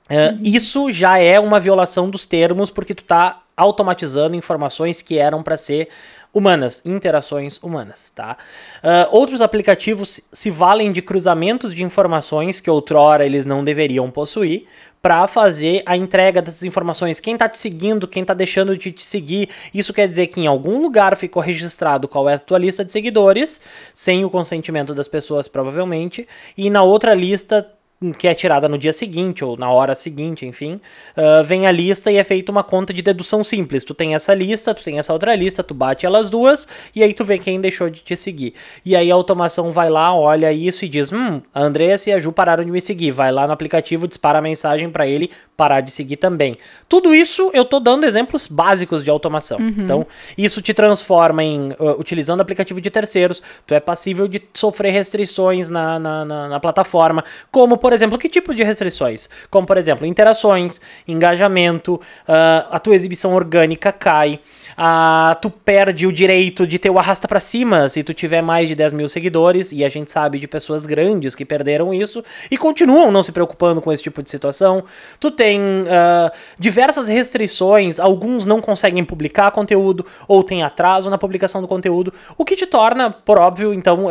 [0.09, 5.43] uh, isso já é uma violação dos termos, porque tu tá automatizando informações que eram
[5.43, 5.89] para ser
[6.33, 8.37] humanas, interações humanas, tá?
[8.83, 14.65] Uh, outros aplicativos se valem de cruzamentos de informações que outrora eles não deveriam possuir
[15.03, 17.19] para fazer a entrega dessas informações.
[17.19, 19.49] Quem está te seguindo, quem está deixando de te seguir.
[19.73, 22.91] Isso quer dizer que em algum lugar ficou registrado qual é a tua lista de
[22.93, 23.59] seguidores,
[23.93, 26.25] sem o consentimento das pessoas, provavelmente,
[26.57, 27.69] e na outra lista
[28.11, 30.81] que é tirada no dia seguinte ou na hora seguinte, enfim,
[31.15, 33.83] uh, vem a lista e é feita uma conta de dedução simples.
[33.83, 37.13] Tu tem essa lista, tu tem essa outra lista, tu bate elas duas e aí
[37.13, 38.53] tu vê quem deixou de te seguir.
[38.85, 42.19] E aí a automação vai lá, olha isso e diz: Hum, a Andressa e a
[42.19, 43.11] Ju pararam de me seguir.
[43.11, 46.57] Vai lá no aplicativo, dispara a mensagem para ele parar de seguir também.
[46.89, 49.59] Tudo isso eu tô dando exemplos básicos de automação.
[49.59, 49.75] Uhum.
[49.77, 54.91] Então, isso te transforma em, uh, utilizando aplicativo de terceiros, tu é passível de sofrer
[54.91, 59.29] restrições na, na, na, na plataforma, como por por exemplo, que tipo de restrições?
[59.51, 64.39] Como, por exemplo, interações, engajamento, uh, a tua exibição orgânica cai,
[64.71, 68.67] uh, tu perde o direito de ter o arrasta para cima se tu tiver mais
[68.67, 72.57] de 10 mil seguidores, e a gente sabe de pessoas grandes que perderam isso e
[72.57, 74.83] continuam não se preocupando com esse tipo de situação.
[75.19, 81.61] Tu tem uh, diversas restrições, alguns não conseguem publicar conteúdo ou tem atraso na publicação
[81.61, 84.07] do conteúdo, o que te torna, por óbvio, então,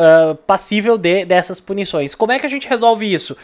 [0.47, 2.15] passível de, dessas punições.
[2.15, 3.37] Como é que a gente resolve isso?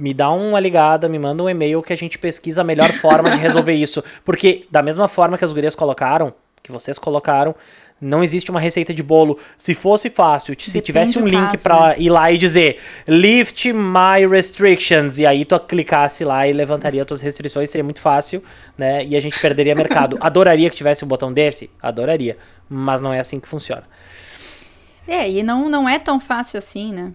[0.00, 3.30] Me dá uma ligada, me manda um e-mail que a gente pesquisa a melhor forma
[3.30, 4.02] de resolver isso.
[4.24, 6.32] Porque, da mesma forma que as gurias colocaram,
[6.62, 7.54] que vocês colocaram,
[8.00, 9.38] não existe uma receita de bolo.
[9.58, 11.96] Se fosse fácil, se Depende tivesse um link para né?
[11.98, 17.20] ir lá e dizer lift my restrictions, e aí tu clicasse lá e levantaria tuas
[17.20, 18.42] restrições, seria muito fácil,
[18.78, 19.04] né?
[19.04, 20.16] E a gente perderia mercado.
[20.22, 21.70] Adoraria que tivesse um botão desse?
[21.82, 22.38] Adoraria.
[22.68, 23.84] Mas não é assim que funciona.
[25.06, 27.12] É, e não, não é tão fácil assim, né?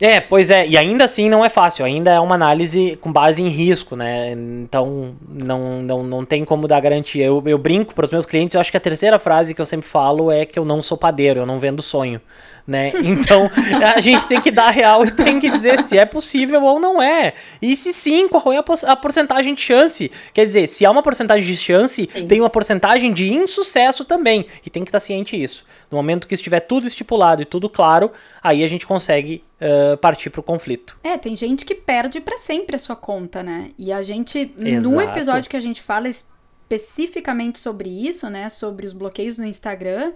[0.00, 3.40] É, pois é, e ainda assim não é fácil, ainda é uma análise com base
[3.40, 4.32] em risco, né?
[4.32, 7.24] Então não, não, não tem como dar garantia.
[7.24, 9.64] Eu, eu brinco para os meus clientes, eu acho que a terceira frase que eu
[9.64, 12.20] sempre falo é que eu não sou padeiro, eu não vendo sonho,
[12.66, 12.92] né?
[13.02, 13.50] Então
[13.94, 17.00] a gente tem que dar real e tem que dizer se é possível ou não
[17.00, 17.32] é.
[17.62, 20.12] E se sim, qual é a, a porcentagem de chance?
[20.34, 22.28] Quer dizer, se há uma porcentagem de chance, sim.
[22.28, 25.64] tem uma porcentagem de insucesso também, e tem que estar ciente disso.
[25.90, 28.10] No momento que estiver tudo estipulado e tudo claro,
[28.42, 30.98] aí a gente consegue uh, partir para o conflito.
[31.02, 33.70] É, tem gente que perde para sempre a sua conta, né?
[33.78, 34.94] E a gente, Exato.
[34.94, 38.48] no episódio que a gente fala especificamente sobre isso, né?
[38.48, 40.12] Sobre os bloqueios no Instagram.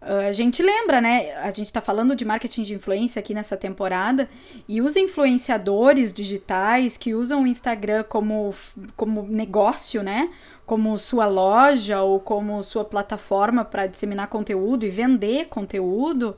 [0.00, 1.32] A gente lembra, né?
[1.36, 4.28] A gente tá falando de marketing de influência aqui nessa temporada
[4.68, 8.54] e os influenciadores digitais que usam o Instagram como,
[8.96, 10.30] como negócio, né?
[10.66, 16.36] Como sua loja ou como sua plataforma para disseminar conteúdo e vender conteúdo,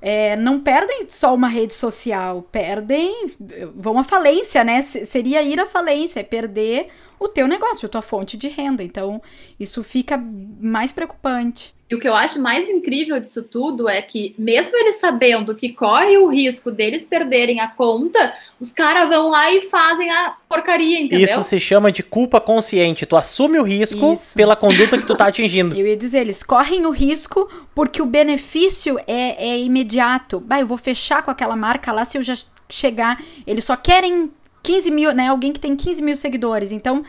[0.00, 3.26] é, não perdem só uma rede social, perdem,
[3.74, 4.80] vão à falência, né?
[4.80, 8.82] Seria ir à falência, é perder o teu negócio, a tua fonte de renda.
[8.82, 9.20] Então,
[9.58, 10.22] isso fica
[10.60, 11.74] mais preocupante.
[11.90, 15.70] E o que eu acho mais incrível disso tudo é que, mesmo eles sabendo que
[15.70, 21.00] corre o risco deles perderem a conta, os caras vão lá e fazem a porcaria,
[21.00, 21.24] entendeu?
[21.24, 23.06] Isso se chama de culpa consciente.
[23.06, 24.34] Tu assume o risco Isso.
[24.34, 25.72] pela conduta que tu tá atingindo.
[25.80, 30.40] eu ia dizer, eles correm o risco porque o benefício é, é imediato.
[30.40, 32.36] Bah, eu vou fechar com aquela marca lá se eu já
[32.68, 33.18] chegar.
[33.46, 34.30] Eles só querem
[34.68, 35.28] 15 mil, né?
[35.28, 36.72] Alguém que tem 15 mil seguidores.
[36.72, 37.02] Então,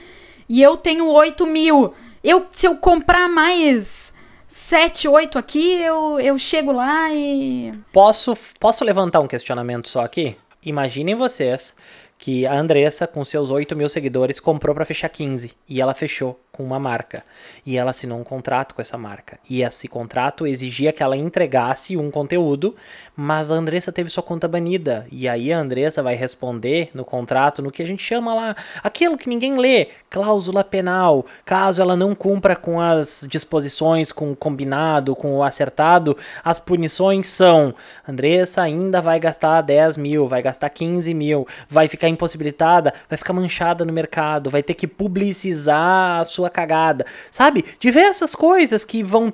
[0.48, 1.94] e eu tenho 8 mil.
[2.24, 4.14] Eu, se eu comprar mais
[4.48, 7.74] 7, 8 aqui, eu, eu chego lá e.
[7.92, 10.38] Posso, posso levantar um questionamento só aqui?
[10.64, 11.76] Imaginem vocês
[12.18, 16.40] que a Andressa, com seus 8 mil seguidores, comprou para fechar 15 e ela fechou
[16.60, 17.24] com uma marca.
[17.66, 19.40] E ela assinou um contrato com essa marca.
[19.50, 22.76] E esse contrato exigia que ela entregasse um conteúdo,
[23.16, 25.08] mas a Andressa teve sua conta banida.
[25.10, 29.18] E aí a Andressa vai responder no contrato no que a gente chama lá, aquilo
[29.18, 31.26] que ninguém lê, cláusula penal.
[31.46, 37.28] Caso ela não cumpra com as disposições, com o combinado, com o acertado, as punições
[37.28, 37.74] são:
[38.06, 43.32] Andressa ainda vai gastar 10 mil, vai gastar 15 mil, vai ficar impossibilitada, vai ficar
[43.32, 47.64] manchada no mercado, vai ter que publicizar a sua cagada, sabe?
[47.80, 49.34] Diversas coisas que vão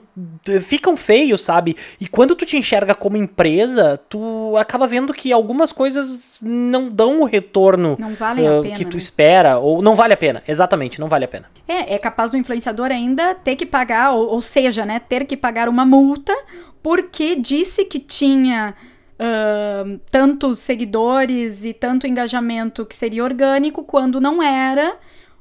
[0.61, 1.75] ficam feios, sabe?
[1.99, 7.21] E quando tu te enxerga como empresa, tu acaba vendo que algumas coisas não dão
[7.21, 8.99] o retorno uh, pena, que tu né?
[8.99, 10.43] espera ou não vale a pena.
[10.47, 11.45] Exatamente, não vale a pena.
[11.67, 15.37] É, é capaz do influenciador ainda ter que pagar, ou, ou seja, né, ter que
[15.37, 16.33] pagar uma multa
[16.81, 18.75] porque disse que tinha
[19.15, 24.95] uh, tantos seguidores e tanto engajamento que seria orgânico quando não era.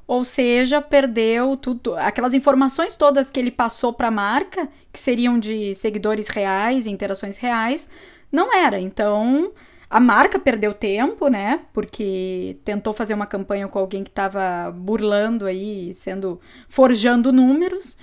[0.07, 5.39] Ou seja, perdeu tudo, aquelas informações todas que ele passou para a marca, que seriam
[5.39, 7.89] de seguidores reais, interações reais,
[8.31, 8.79] não era.
[8.79, 9.51] Então,
[9.89, 11.61] a marca perdeu tempo, né?
[11.73, 17.97] Porque tentou fazer uma campanha com alguém que estava burlando aí, sendo forjando números.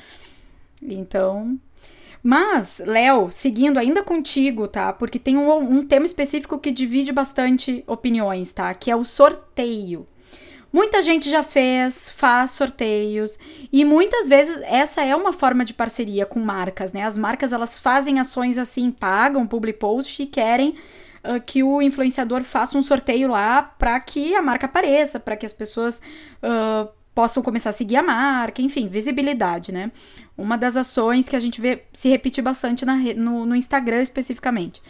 [0.83, 1.57] Então,
[2.23, 4.93] mas, Léo, seguindo ainda contigo, tá?
[4.93, 8.73] Porque tem um, um, tema específico que divide bastante opiniões, tá?
[8.75, 10.07] Que é o sorteio.
[10.73, 13.39] Muita gente já fez, faz sorteios
[13.71, 17.03] e muitas vezes essa é uma forma de parceria com marcas, né?
[17.03, 22.43] As marcas elas fazem ações assim, pagam public post e querem uh, que o influenciador
[22.43, 26.01] faça um sorteio lá para que a marca apareça, para que as pessoas
[26.43, 29.93] uh, possam começar a seguir a marca, enfim, visibilidade, né?
[30.39, 34.81] Uma das ações que a gente vê se repetir bastante na, no, no Instagram especificamente.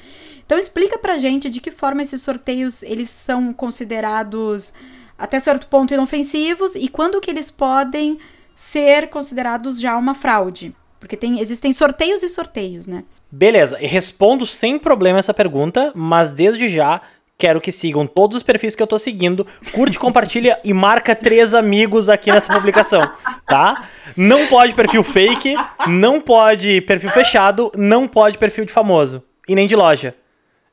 [0.46, 4.72] Então explica pra gente de que forma esses sorteios eles são considerados
[5.18, 8.18] até certo ponto inofensivos e quando que eles podem
[8.54, 10.74] ser considerados já uma fraude?
[11.00, 13.04] Porque tem, existem sorteios e sorteios, né?
[13.30, 17.00] Beleza, respondo sem problema essa pergunta, mas desde já
[17.36, 21.54] quero que sigam todos os perfis que eu tô seguindo, curte, compartilha e marca três
[21.54, 23.00] amigos aqui nessa publicação,
[23.48, 23.88] tá?
[24.16, 25.56] Não pode perfil fake,
[25.88, 30.14] não pode perfil fechado, não pode perfil de famoso e nem de loja.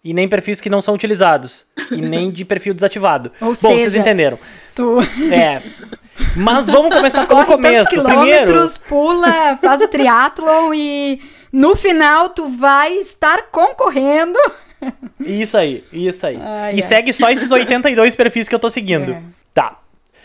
[0.04, 1.66] E nem perfis que não são utilizados.
[1.92, 3.32] E nem de perfil desativado.
[3.42, 4.40] Ou Bom, seja, vocês entenderam.
[4.76, 4.98] Tu
[5.32, 5.62] É.
[6.36, 7.86] Mas vamos começar pelo corre começo.
[7.90, 14.38] tantos Primeiro, quilômetros, pula, faz o triatlon e no final tu vai estar concorrendo.
[15.20, 16.40] Isso aí, isso aí.
[16.42, 19.12] Ai, e segue só esses 82 perfis que eu tô seguindo.
[19.12, 19.22] É.
[19.54, 19.78] Tá.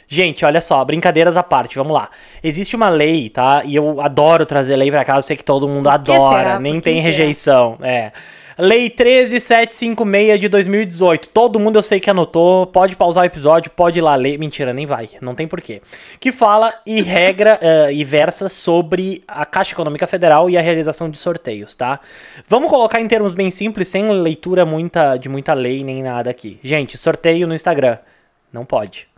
[0.06, 2.08] Gente, olha só, brincadeiras à parte, vamos lá.
[2.42, 3.62] Existe uma lei, tá?
[3.64, 6.98] E eu adoro trazer lei pra cá, eu sei que todo mundo adora, nem tem
[6.98, 7.04] será?
[7.04, 7.78] rejeição.
[7.80, 8.12] É.
[8.56, 11.28] Lei 13756 de 2018.
[11.30, 12.66] Todo mundo eu sei que anotou.
[12.66, 14.38] Pode pausar o episódio, pode ir lá ler.
[14.38, 15.08] Mentira, nem vai.
[15.20, 15.82] Não tem porquê.
[16.20, 21.10] Que fala e regra eh, e versa sobre a Caixa Econômica Federal e a realização
[21.10, 21.98] de sorteios, tá?
[22.46, 26.60] Vamos colocar em termos bem simples, sem leitura muita, de muita lei nem nada aqui.
[26.62, 27.98] Gente, sorteio no Instagram.
[28.52, 29.13] Não pode.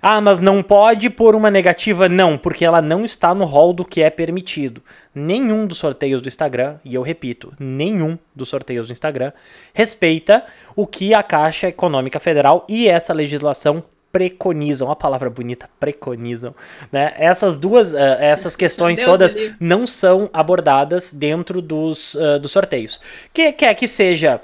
[0.00, 2.08] Ah, mas não pode por uma negativa?
[2.08, 4.82] Não, porque ela não está no rol do que é permitido.
[5.14, 9.32] Nenhum dos sorteios do Instagram, e eu repito, nenhum dos sorteios do Instagram
[9.74, 10.44] respeita
[10.76, 16.54] o que a Caixa Econômica Federal e essa legislação preconizam, a palavra bonita, preconizam,
[16.90, 17.12] né?
[17.16, 23.00] Essas duas, eh, essas questões todas não são abordadas dentro dos, eh, dos sorteios.
[23.32, 24.40] Que quer que seja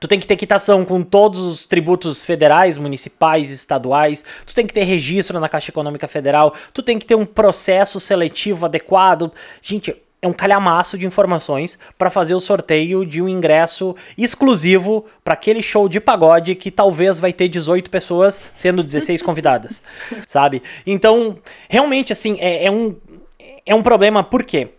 [0.00, 4.24] Tu tem que ter quitação com todos os tributos federais, municipais, estaduais.
[4.44, 6.54] Tu tem que ter registro na Caixa Econômica Federal.
[6.72, 9.32] Tu tem que ter um processo seletivo adequado.
[9.62, 15.34] Gente, é um calhamaço de informações para fazer o sorteio de um ingresso exclusivo para
[15.34, 19.82] aquele show de pagode que talvez vai ter 18 pessoas, sendo 16 convidadas,
[20.26, 20.62] sabe?
[20.86, 22.96] Então, realmente, assim, é, é um,
[23.64, 24.24] é um problema.
[24.24, 24.70] Por quê?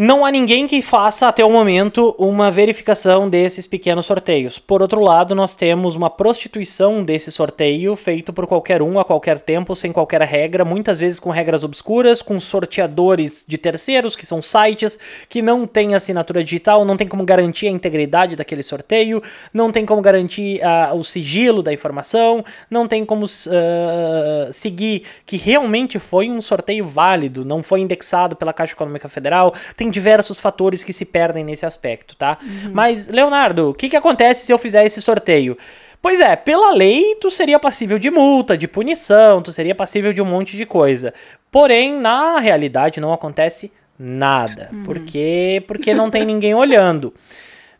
[0.00, 4.56] Não há ninguém que faça até o momento uma verificação desses pequenos sorteios.
[4.56, 9.40] Por outro lado, nós temos uma prostituição desse sorteio feito por qualquer um a qualquer
[9.40, 14.40] tempo, sem qualquer regra, muitas vezes com regras obscuras, com sorteadores de terceiros, que são
[14.40, 19.20] sites que não têm assinatura digital, não tem como garantir a integridade daquele sorteio,
[19.52, 25.36] não tem como garantir ah, o sigilo da informação, não tem como ah, seguir que
[25.36, 30.38] realmente foi um sorteio válido, não foi indexado pela Caixa Econômica Federal, tem tem diversos
[30.38, 32.38] fatores que se perdem nesse aspecto, tá?
[32.42, 32.70] Uhum.
[32.72, 35.56] Mas, Leonardo, o que, que acontece se eu fizer esse sorteio?
[36.00, 40.22] Pois é, pela lei, tu seria passível de multa, de punição, tu seria passível de
[40.22, 41.12] um monte de coisa.
[41.50, 44.68] Porém, na realidade, não acontece nada.
[44.72, 44.84] Uhum.
[44.84, 47.12] Porque, porque não tem ninguém olhando.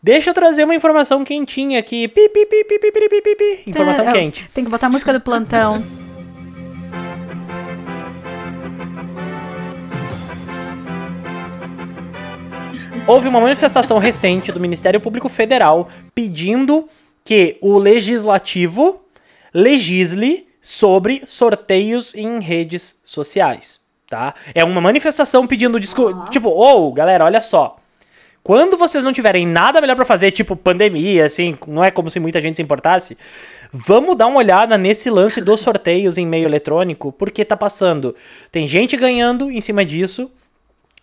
[0.01, 2.07] Deixa eu trazer uma informação quentinha aqui.
[2.07, 3.63] Pi, pi, pi, pi, pi, pi, pi, pi.
[3.67, 4.49] Informação quente.
[4.53, 5.81] Tem que botar a música do plantão.
[13.09, 16.87] Houve uma manifestação recente do Ministério Público Federal pedindo
[17.25, 19.01] que o legislativo
[19.51, 24.35] legisle sobre sorteios em redes sociais, tá?
[24.53, 26.29] É uma manifestação pedindo discu Aham.
[26.29, 27.77] tipo, ou, galera, olha só.
[28.43, 32.19] Quando vocês não tiverem nada melhor pra fazer, tipo pandemia, assim, não é como se
[32.19, 33.17] muita gente se importasse,
[33.73, 38.15] vamos dar uma olhada nesse lance dos sorteios em meio eletrônico, porque tá passando.
[38.51, 40.29] Tem gente ganhando em cima disso,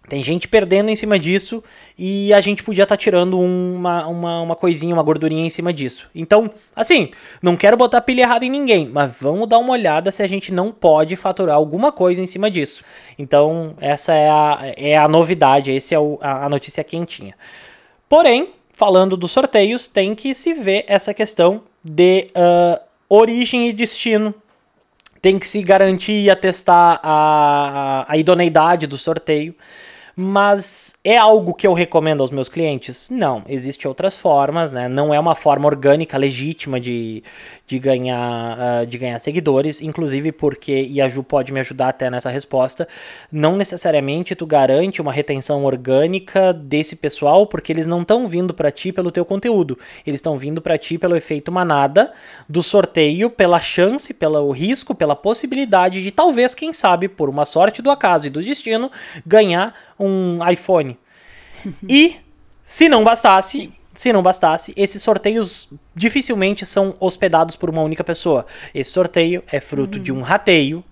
[0.08, 1.62] tem gente perdendo em cima disso
[1.98, 6.08] e a gente podia estar tirando uma, uma, uma coisinha, uma gordurinha em cima disso.
[6.14, 7.10] Então, assim,
[7.42, 10.52] não quero botar pilha errada em ninguém, mas vamos dar uma olhada se a gente
[10.52, 12.84] não pode faturar alguma coisa em cima disso.
[13.18, 17.34] Então, essa é a, é a novidade, essa é o- a, a notícia quentinha.
[18.08, 24.34] Porém, falando dos sorteios, tem que se ver essa questão de ah, origem e destino
[25.26, 29.56] tem que se garantir e atestar a, a idoneidade do sorteio.
[30.18, 33.10] Mas é algo que eu recomendo aos meus clientes?
[33.10, 34.88] Não, existem outras formas, né?
[34.88, 37.22] Não é uma forma orgânica, legítima de,
[37.66, 42.08] de ganhar, uh, de ganhar seguidores, inclusive porque, e a Ju pode me ajudar até
[42.08, 42.86] nessa resposta,
[43.30, 48.70] não necessariamente tu garante uma retenção orgânica desse pessoal, porque eles não estão vindo para
[48.70, 49.76] ti pelo teu conteúdo,
[50.06, 52.12] eles estão vindo para ti pelo efeito manada
[52.48, 57.82] do sorteio, pela chance, pelo risco, pela possibilidade de talvez, quem sabe, por uma sorte
[57.82, 58.90] do acaso e do destino,
[59.26, 60.96] ganhar um iPhone.
[61.88, 62.16] e
[62.64, 63.72] se não bastasse, Sim.
[63.96, 68.46] Se não bastasse, esses sorteios dificilmente são hospedados por uma única pessoa.
[68.74, 70.04] Esse sorteio é fruto uhum.
[70.04, 70.84] de um rateio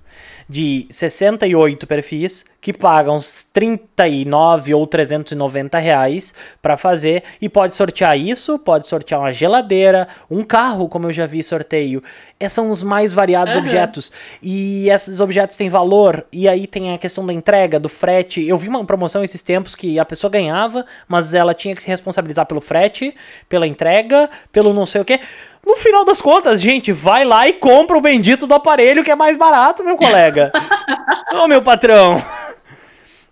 [0.49, 8.19] de 68 perfis que pagam uns 39 ou 390 reais para fazer e pode sortear
[8.19, 12.03] isso, pode sortear uma geladeira, um carro, como eu já vi sorteio.
[12.41, 13.61] Esses são os mais variados uhum.
[13.61, 14.11] objetos
[14.43, 18.47] e esses objetos têm valor e aí tem a questão da entrega, do frete.
[18.47, 21.89] Eu vi uma promoção esses tempos que a pessoa ganhava, mas ela tinha que se
[21.89, 23.15] responsabilizar pelo frete,
[23.49, 25.21] pela entrega, pelo não sei o que.
[25.67, 29.15] No final das contas, gente, vai lá e compra o bendito do aparelho que é
[29.15, 30.53] mais barato, meu colega.
[31.33, 32.23] Ô, meu patrão.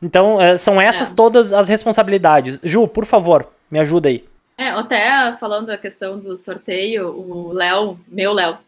[0.01, 1.15] Então, é, são essas é.
[1.15, 2.59] todas as responsabilidades.
[2.63, 4.25] Ju, por favor, me ajuda aí.
[4.57, 8.59] É, até falando da questão do sorteio, o Léo, meu Léo,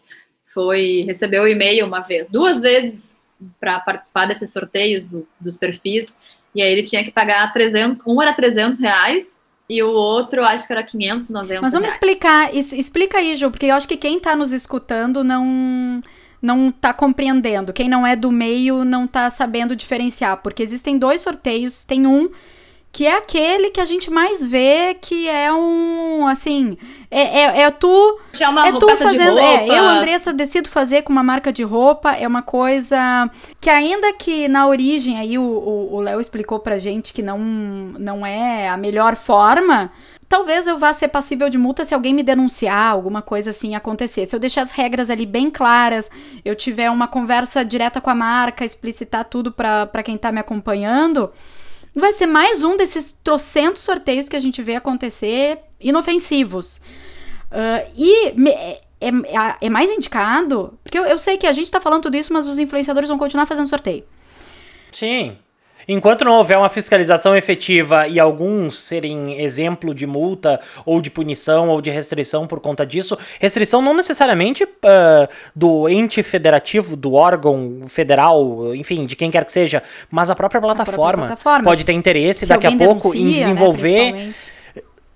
[0.43, 3.17] foi recebeu o e-mail uma vez, duas vezes
[3.61, 6.17] para participar desses sorteios do, dos perfis,
[6.55, 10.67] e aí ele tinha que pagar 300, um era 300 reais e o outro, acho
[10.67, 11.95] que era 590 Mas vamos reais.
[11.95, 16.03] explicar, explica aí, Ju, porque eu acho que quem está nos escutando não
[16.41, 17.73] não tá compreendendo.
[17.73, 22.29] Quem não é do meio não tá sabendo diferenciar, porque existem dois sorteios, tem um
[22.95, 26.79] que é aquele que a gente mais vê que é um assim
[27.11, 31.53] é, é, é tu é tu fazendo é eu Andressa decido fazer com uma marca
[31.53, 33.29] de roupa é uma coisa
[33.61, 37.37] que ainda que na origem aí o Léo explicou pra gente que não
[37.99, 39.91] não é a melhor forma
[40.29, 44.27] talvez eu vá ser passível de multa se alguém me denunciar, alguma coisa assim acontecer.
[44.27, 46.11] Se eu deixar as regras ali bem claras,
[46.45, 51.31] eu tiver uma conversa direta com a marca, explicitar tudo para quem tá me acompanhando,
[51.95, 56.79] vai ser mais um desses trocentos sorteios que a gente vê acontecer inofensivos.
[57.51, 61.71] Uh, e me, é, é, é, mais indicado, porque eu, eu sei que a gente
[61.71, 64.05] tá falando tudo isso, mas os influenciadores vão continuar fazendo sorteio.
[64.91, 65.37] Sim,
[65.87, 71.69] Enquanto não houver uma fiscalização efetiva e alguns serem exemplo de multa ou de punição
[71.69, 77.83] ou de restrição por conta disso, restrição não necessariamente uh, do ente federativo, do órgão
[77.89, 81.65] federal, enfim, de quem quer que seja, mas a própria plataforma, a própria plataforma.
[81.65, 84.13] pode ter interesse daqui a pouco denuncia, em né, desenvolver.
[84.13, 84.35] Né,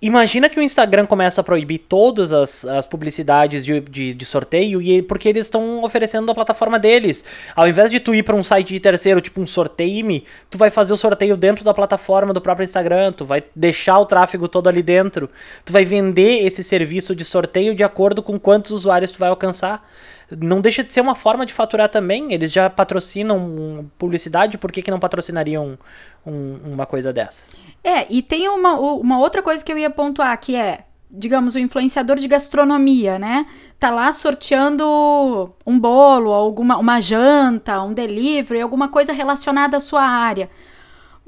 [0.00, 4.80] Imagina que o Instagram começa a proibir todas as, as publicidades de, de, de sorteio
[4.80, 7.24] e porque eles estão oferecendo a plataforma deles.
[7.56, 10.70] Ao invés de tu ir para um site de terceiro, tipo um sorteio-me, tu vai
[10.70, 14.68] fazer o sorteio dentro da plataforma do próprio Instagram, tu vai deixar o tráfego todo
[14.68, 15.28] ali dentro.
[15.64, 19.84] Tu vai vender esse serviço de sorteio de acordo com quantos usuários tu vai alcançar
[20.30, 22.32] não deixa de ser uma forma de faturar também.
[22.32, 25.78] Eles já patrocinam publicidade, por que, que não patrocinariam
[26.26, 27.44] um, uma coisa dessa?
[27.82, 31.58] É, e tem uma, uma outra coisa que eu ia pontuar, que é, digamos, o
[31.58, 33.46] influenciador de gastronomia, né?
[33.78, 40.02] Tá lá sorteando um bolo, alguma uma janta, um delivery, alguma coisa relacionada à sua
[40.02, 40.50] área.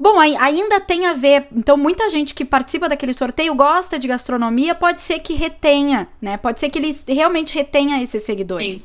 [0.01, 1.45] Bom, ainda tem a ver.
[1.55, 6.37] Então, muita gente que participa daquele sorteio gosta de gastronomia, pode ser que retenha, né?
[6.37, 8.77] Pode ser que ele realmente retenha esses seguidores.
[8.77, 8.83] Sim.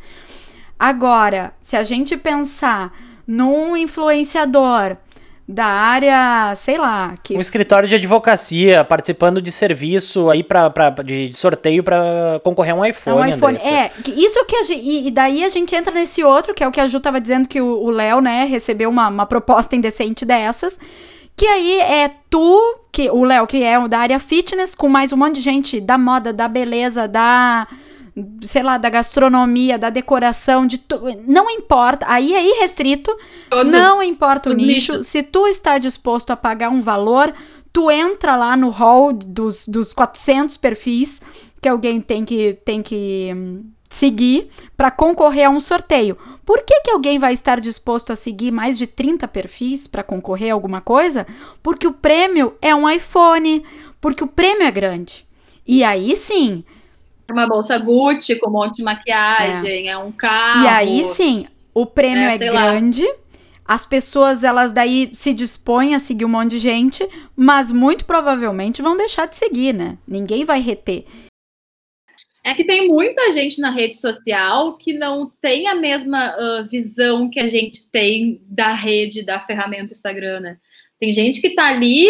[0.78, 2.92] Agora, se a gente pensar
[3.26, 4.98] num influenciador
[5.48, 11.28] da área, sei lá, que um escritório de advocacia participando de serviço aí para de,
[11.28, 13.16] de, sorteio para concorrer a um iPhone.
[13.16, 13.58] É, um iPhone.
[13.58, 16.72] é isso que a gente, e, daí a gente entra nesse outro que é o
[16.72, 20.80] que a Ju tava dizendo que o Léo, né, recebeu uma, uma proposta indecente dessas.
[21.36, 25.18] Que aí é tu, que o Léo, que é da área fitness, com mais um
[25.18, 27.68] monte de gente da moda, da beleza, da
[28.40, 30.98] sei lá, da gastronomia, da decoração, de tu...
[31.26, 33.14] não importa, aí é irrestrito,
[33.50, 37.32] Todos, não importa o nicho, nicho, se tu está disposto a pagar um valor,
[37.72, 41.20] tu entra lá no hall dos, dos 400 perfis
[41.60, 46.16] que alguém tem que, tem que hum, seguir para concorrer a um sorteio.
[46.44, 50.52] Por que, que alguém vai estar disposto a seguir mais de 30 perfis para concorrer
[50.52, 51.26] a alguma coisa?
[51.62, 53.62] Porque o prêmio é um iPhone,
[54.00, 55.26] porque o prêmio é grande.
[55.66, 56.64] E aí sim,
[57.32, 60.64] uma bolsa Gucci com um monte de maquiagem, é, é um carro.
[60.64, 63.04] E aí sim, o prêmio é, é grande.
[63.04, 63.14] Lá.
[63.68, 68.80] As pessoas, elas daí se dispõem a seguir um monte de gente, mas muito provavelmente
[68.80, 69.98] vão deixar de seguir, né?
[70.06, 71.04] Ninguém vai reter.
[72.44, 77.28] É que tem muita gente na rede social que não tem a mesma uh, visão
[77.28, 80.58] que a gente tem da rede, da ferramenta Instagram, né?
[81.00, 82.08] Tem gente que tá ali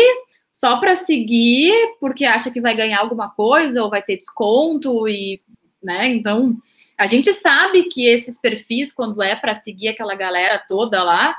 [0.57, 5.39] só para seguir, porque acha que vai ganhar alguma coisa ou vai ter desconto e
[5.83, 6.07] né?
[6.07, 6.57] Então,
[6.99, 11.37] a gente sabe que esses perfis, quando é para seguir aquela galera toda lá,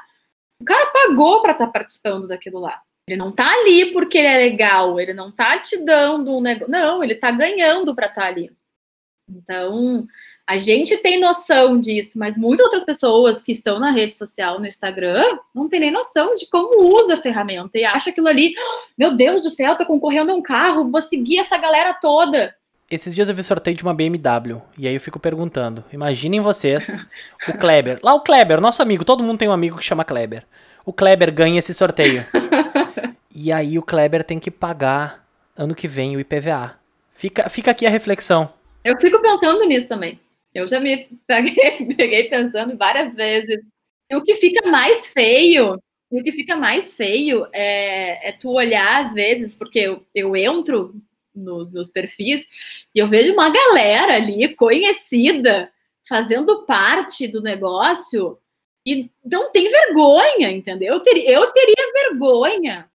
[0.62, 2.80] o cara pagou para estar tá participando daquilo lá.
[3.08, 6.72] Ele não tá ali porque ele é legal, ele não tá te dando um negócio.
[6.72, 8.56] Não, ele tá ganhando para estar tá ali.
[9.28, 10.08] Então,
[10.48, 14.66] a gente tem noção disso, mas muitas outras pessoas que estão na rede social, no
[14.66, 18.90] Instagram, não tem nem noção de como usa a ferramenta e acha aquilo ali, oh,
[18.98, 22.56] meu Deus do céu, tô concorrendo a um carro, vou seguir essa galera toda.
[22.90, 26.98] Esses dias eu vi sorteio de uma BMW, e aí eu fico perguntando, imaginem vocês,
[27.50, 30.46] o Kleber, lá o Kleber, nosso amigo, todo mundo tem um amigo que chama Kleber.
[30.86, 32.26] O Kleber ganha esse sorteio.
[33.36, 35.28] e aí o Kleber tem que pagar
[35.58, 36.76] ano que vem o IPVA.
[37.14, 38.50] Fica, fica aqui a reflexão.
[38.86, 40.18] Eu fico pensando nisso também.
[40.58, 43.64] Eu já me peguei, pensando várias vezes.
[44.10, 45.80] E o que fica mais feio,
[46.10, 50.96] o que fica mais feio é, é tu olhar às vezes, porque eu, eu entro
[51.36, 52.44] nos meus perfis
[52.96, 55.72] e eu vejo uma galera ali conhecida
[56.08, 58.40] fazendo parte do negócio
[58.84, 60.96] e não tem vergonha, entendeu?
[60.96, 62.90] Eu eu teria vergonha.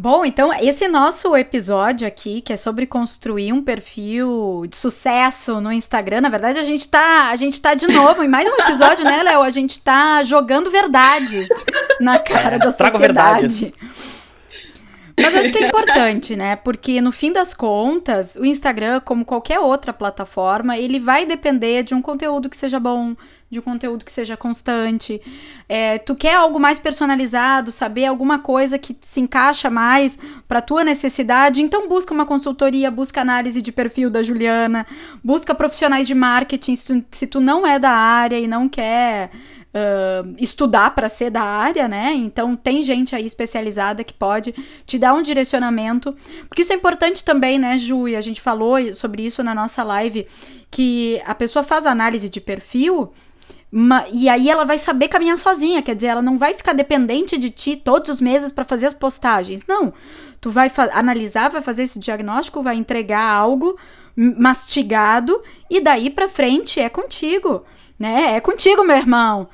[0.00, 5.72] Bom, então esse nosso episódio aqui, que é sobre construir um perfil de sucesso no
[5.72, 9.04] Instagram, na verdade a gente tá, a gente tá de novo em mais um episódio,
[9.04, 9.42] né, Léo?
[9.42, 11.48] A gente tá jogando verdades
[12.00, 13.74] na cara é, da sociedade.
[15.20, 16.56] Mas acho que é importante, né?
[16.56, 21.94] Porque no fim das contas, o Instagram, como qualquer outra plataforma, ele vai depender de
[21.94, 23.14] um conteúdo que seja bom,
[23.50, 25.20] de um conteúdo que seja constante.
[25.68, 30.84] É, tu quer algo mais personalizado, saber alguma coisa que se encaixa mais para tua
[30.84, 34.86] necessidade, então busca uma consultoria, busca análise de perfil da Juliana,
[35.22, 39.30] busca profissionais de marketing se tu, se tu não é da área e não quer
[39.78, 42.12] uh, estudar para ser da área, né?
[42.14, 44.54] Então tem gente aí especializada que pode
[44.84, 46.14] te dar um direcionamento,
[46.48, 48.08] porque isso é importante também, né, Ju?
[48.08, 50.26] E a gente falou sobre isso na nossa live,
[50.70, 53.12] que a pessoa faz análise de perfil.
[54.12, 57.50] E aí ela vai saber caminhar sozinha, quer dizer, ela não vai ficar dependente de
[57.50, 59.66] ti todos os meses para fazer as postagens.
[59.66, 59.92] Não.
[60.40, 63.76] Tu vai analisar, vai fazer esse diagnóstico, vai entregar algo
[64.16, 67.64] mastigado e daí para frente é contigo,
[67.98, 68.36] né?
[68.36, 69.48] É contigo, meu irmão.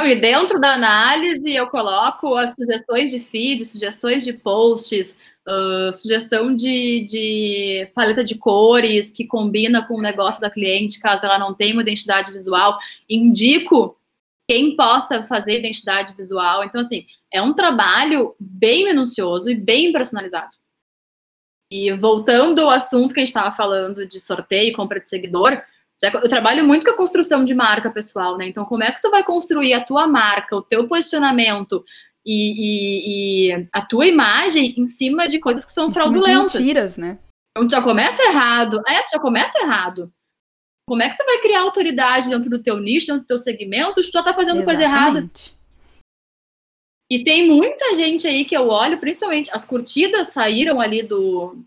[0.00, 6.54] E dentro da análise eu coloco as sugestões de feed, sugestões de posts, uh, sugestão
[6.54, 11.52] de, de, paleta de cores que combina com o negócio da cliente, caso ela não
[11.52, 12.78] tenha uma identidade visual.
[13.10, 13.98] Indico
[14.48, 16.62] quem possa fazer identidade visual.
[16.62, 20.56] Então, assim, é um trabalho bem minucioso e bem personalizado.
[21.70, 25.60] E voltando ao assunto que a gente estava falando de sorteio, compra de seguidor,
[26.02, 28.46] eu trabalho muito com a construção de marca pessoal, né?
[28.46, 31.84] Então, como é que tu vai construir a tua marca, o teu posicionamento
[32.24, 36.54] e, e, e a tua imagem em cima de coisas que são em fraudulentas?
[36.54, 37.18] Mentiras, né?
[37.50, 38.80] Então, tu já começa errado.
[38.88, 40.12] É, tu já começa errado.
[40.86, 44.02] Como é que tu vai criar autoridade dentro do teu nicho, dentro do teu segmento,
[44.02, 44.64] se tu já tá fazendo Exatamente.
[44.64, 45.28] coisa errada?
[47.10, 51.64] E tem muita gente aí que eu olho, principalmente as curtidas saíram ali do,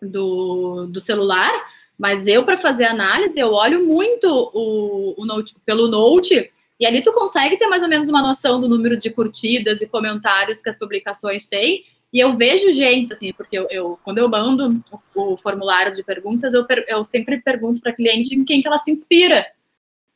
[0.00, 1.52] do, do celular,
[2.00, 7.02] mas eu, para fazer análise, eu olho muito o, o note, pelo Note, e ali
[7.02, 10.70] tu consegue ter mais ou menos uma noção do número de curtidas e comentários que
[10.70, 11.84] as publicações têm.
[12.10, 14.82] E eu vejo gente, assim, porque eu, eu quando eu mando
[15.14, 18.78] o, o, formulário de perguntas, eu, eu sempre pergunto para cliente em quem que ela
[18.78, 19.46] se inspira.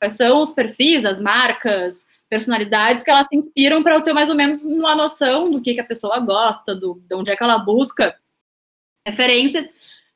[0.00, 4.30] Quais são os perfis, as marcas, personalidades que elas se inspiram para eu ter mais
[4.30, 7.44] ou menos uma noção do que, que a pessoa gosta, do, de onde é que
[7.44, 8.16] ela busca
[9.06, 9.70] referências.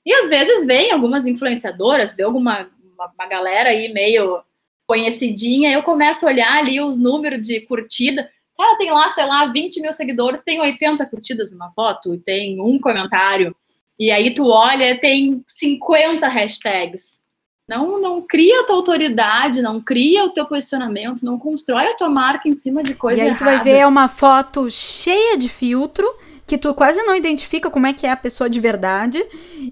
[0.05, 2.69] E às vezes vem algumas influenciadoras, vê alguma
[2.99, 4.43] uma, uma galera aí meio
[4.87, 8.29] conhecidinha, eu começo a olhar ali os números de curtida.
[8.57, 12.79] Cara, tem lá, sei lá, 20 mil seguidores, tem 80 curtidas numa foto, tem um
[12.81, 13.55] comentário.
[13.99, 17.21] E aí tu olha, tem 50 hashtags.
[17.69, 22.09] Não, não cria a tua autoridade, não cria o teu posicionamento, não constrói a tua
[22.09, 23.39] marca em cima de coisa E aí errada.
[23.39, 26.09] tu vai ver uma foto cheia de filtro,
[26.49, 29.25] que tu quase não identifica como é que é a pessoa de verdade.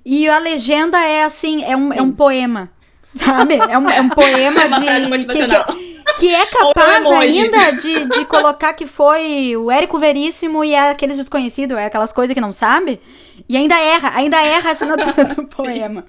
[0.04, 2.70] E a legenda é assim, é um, é um poema.
[3.14, 3.54] Sabe?
[3.54, 5.26] É um, é um poema é de.
[5.26, 10.74] Que, que, que, é capaz ainda de, de colocar que foi o Érico Veríssimo e
[10.74, 13.00] é aqueles desconhecidos, é aquelas coisas que não sabe.
[13.48, 16.04] E ainda erra, ainda erra a assinatura do poema.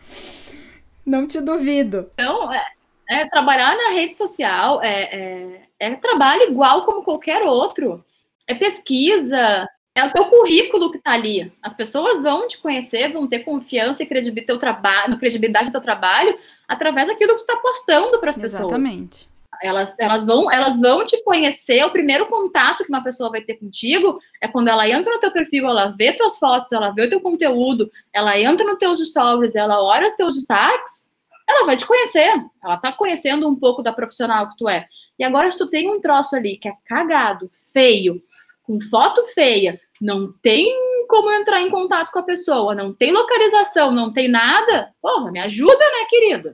[1.06, 2.12] Não te duvido.
[2.14, 2.66] Então, é,
[3.10, 8.04] é, trabalhar na rede social é, é, é trabalho igual como qualquer outro.
[8.46, 9.68] É pesquisa,
[9.98, 11.52] é o teu currículo que está ali.
[11.60, 16.38] As pessoas vão te conhecer, vão ter confiança e credibilidade, no credibilidade do teu trabalho
[16.68, 18.66] através daquilo que tu está postando para as pessoas.
[18.66, 19.28] Exatamente.
[19.60, 21.84] Elas, elas, vão, elas vão te conhecer.
[21.84, 25.32] O primeiro contato que uma pessoa vai ter contigo é quando ela entra no teu
[25.32, 29.56] perfil, ela vê tuas fotos, ela vê o teu conteúdo, ela entra nos teus stories,
[29.56, 31.10] ela olha os teus destaques.
[31.50, 32.36] ela vai te conhecer.
[32.64, 34.86] Ela tá conhecendo um pouco da profissional que tu é.
[35.18, 38.22] E agora, se tu tem um troço ali que é cagado, feio,
[38.68, 40.68] com foto feia, não tem
[41.08, 45.40] como entrar em contato com a pessoa, não tem localização, não tem nada, porra, me
[45.40, 46.54] ajuda, né, querido?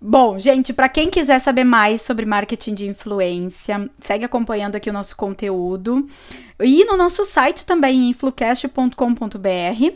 [0.00, 4.92] Bom, gente, para quem quiser saber mais sobre marketing de influência, segue acompanhando aqui o
[4.92, 6.06] nosso conteúdo.
[6.60, 9.94] E no nosso site também, influcast.com.br.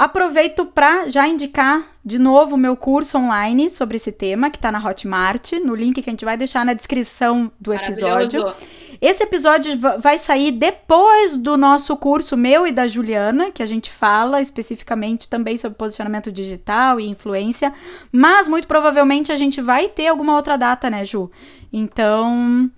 [0.00, 4.72] Aproveito para já indicar de novo o meu curso online sobre esse tema, que está
[4.72, 8.50] na Hotmart, no link que a gente vai deixar na descrição do episódio.
[8.98, 13.90] Esse episódio vai sair depois do nosso curso meu e da Juliana, que a gente
[13.90, 17.70] fala especificamente também sobre posicionamento digital e influência,
[18.10, 21.30] mas muito provavelmente a gente vai ter alguma outra data, né, Ju?
[21.70, 22.70] Então,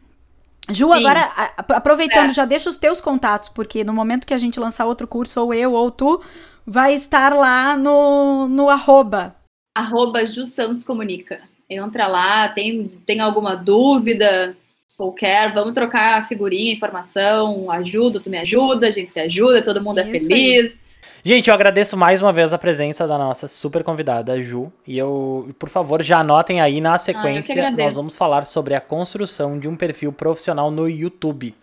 [0.69, 0.99] Ju, Sim.
[0.99, 2.33] agora, aproveitando, é.
[2.33, 5.55] já deixa os teus contatos, porque no momento que a gente lançar outro curso, ou
[5.55, 6.21] eu ou tu,
[6.67, 9.35] vai estar lá no, no arroba.
[9.75, 11.41] Arroba Ju Santos Comunica.
[11.69, 14.57] Entra lá, tem, tem alguma dúvida,
[14.97, 19.99] qualquer, vamos trocar figurinha, informação, ajuda, tu me ajuda, a gente se ajuda, todo mundo
[19.99, 20.73] é Isso é feliz.
[20.73, 20.83] Aí.
[21.25, 24.73] Gente, eu agradeço mais uma vez a presença da nossa super convidada, Ju.
[24.85, 28.81] E eu, por favor, já anotem aí na sequência, ah, nós vamos falar sobre a
[28.81, 31.55] construção de um perfil profissional no YouTube.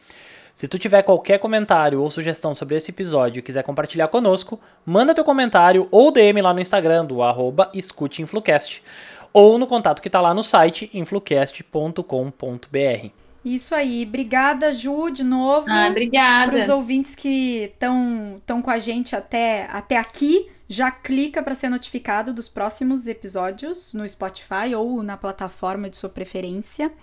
[0.59, 5.15] Se tu tiver qualquer comentário ou sugestão sobre esse episódio e quiser compartilhar conosco, manda
[5.15, 8.83] teu comentário ou DM lá no Instagram do arroba escuteinflucast
[9.31, 13.07] ou no contato que está lá no site influcast.com.br.
[13.45, 14.03] Isso aí.
[14.05, 15.69] Obrigada, Ju, de novo.
[15.69, 16.51] Ah, obrigada.
[16.51, 21.67] Para os ouvintes que estão com a gente até, até aqui, já clica para ser
[21.67, 26.93] notificado dos próximos episódios no Spotify ou na plataforma de sua preferência.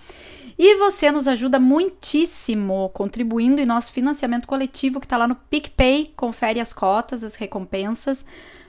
[0.57, 6.13] E você nos ajuda muitíssimo contribuindo em nosso financiamento coletivo que está lá no PicPay.
[6.15, 8.25] Confere as cotas, as recompensas.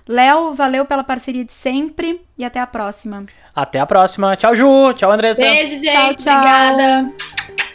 [0.07, 3.25] Léo, valeu pela parceria de sempre e até a próxima.
[3.53, 4.35] Até a próxima.
[4.35, 4.93] Tchau, Ju.
[4.95, 5.41] Tchau, Andressa.
[5.41, 5.93] Beijo, gente.
[5.93, 6.37] Tchau, tchau.
[6.37, 7.66] Obrigada.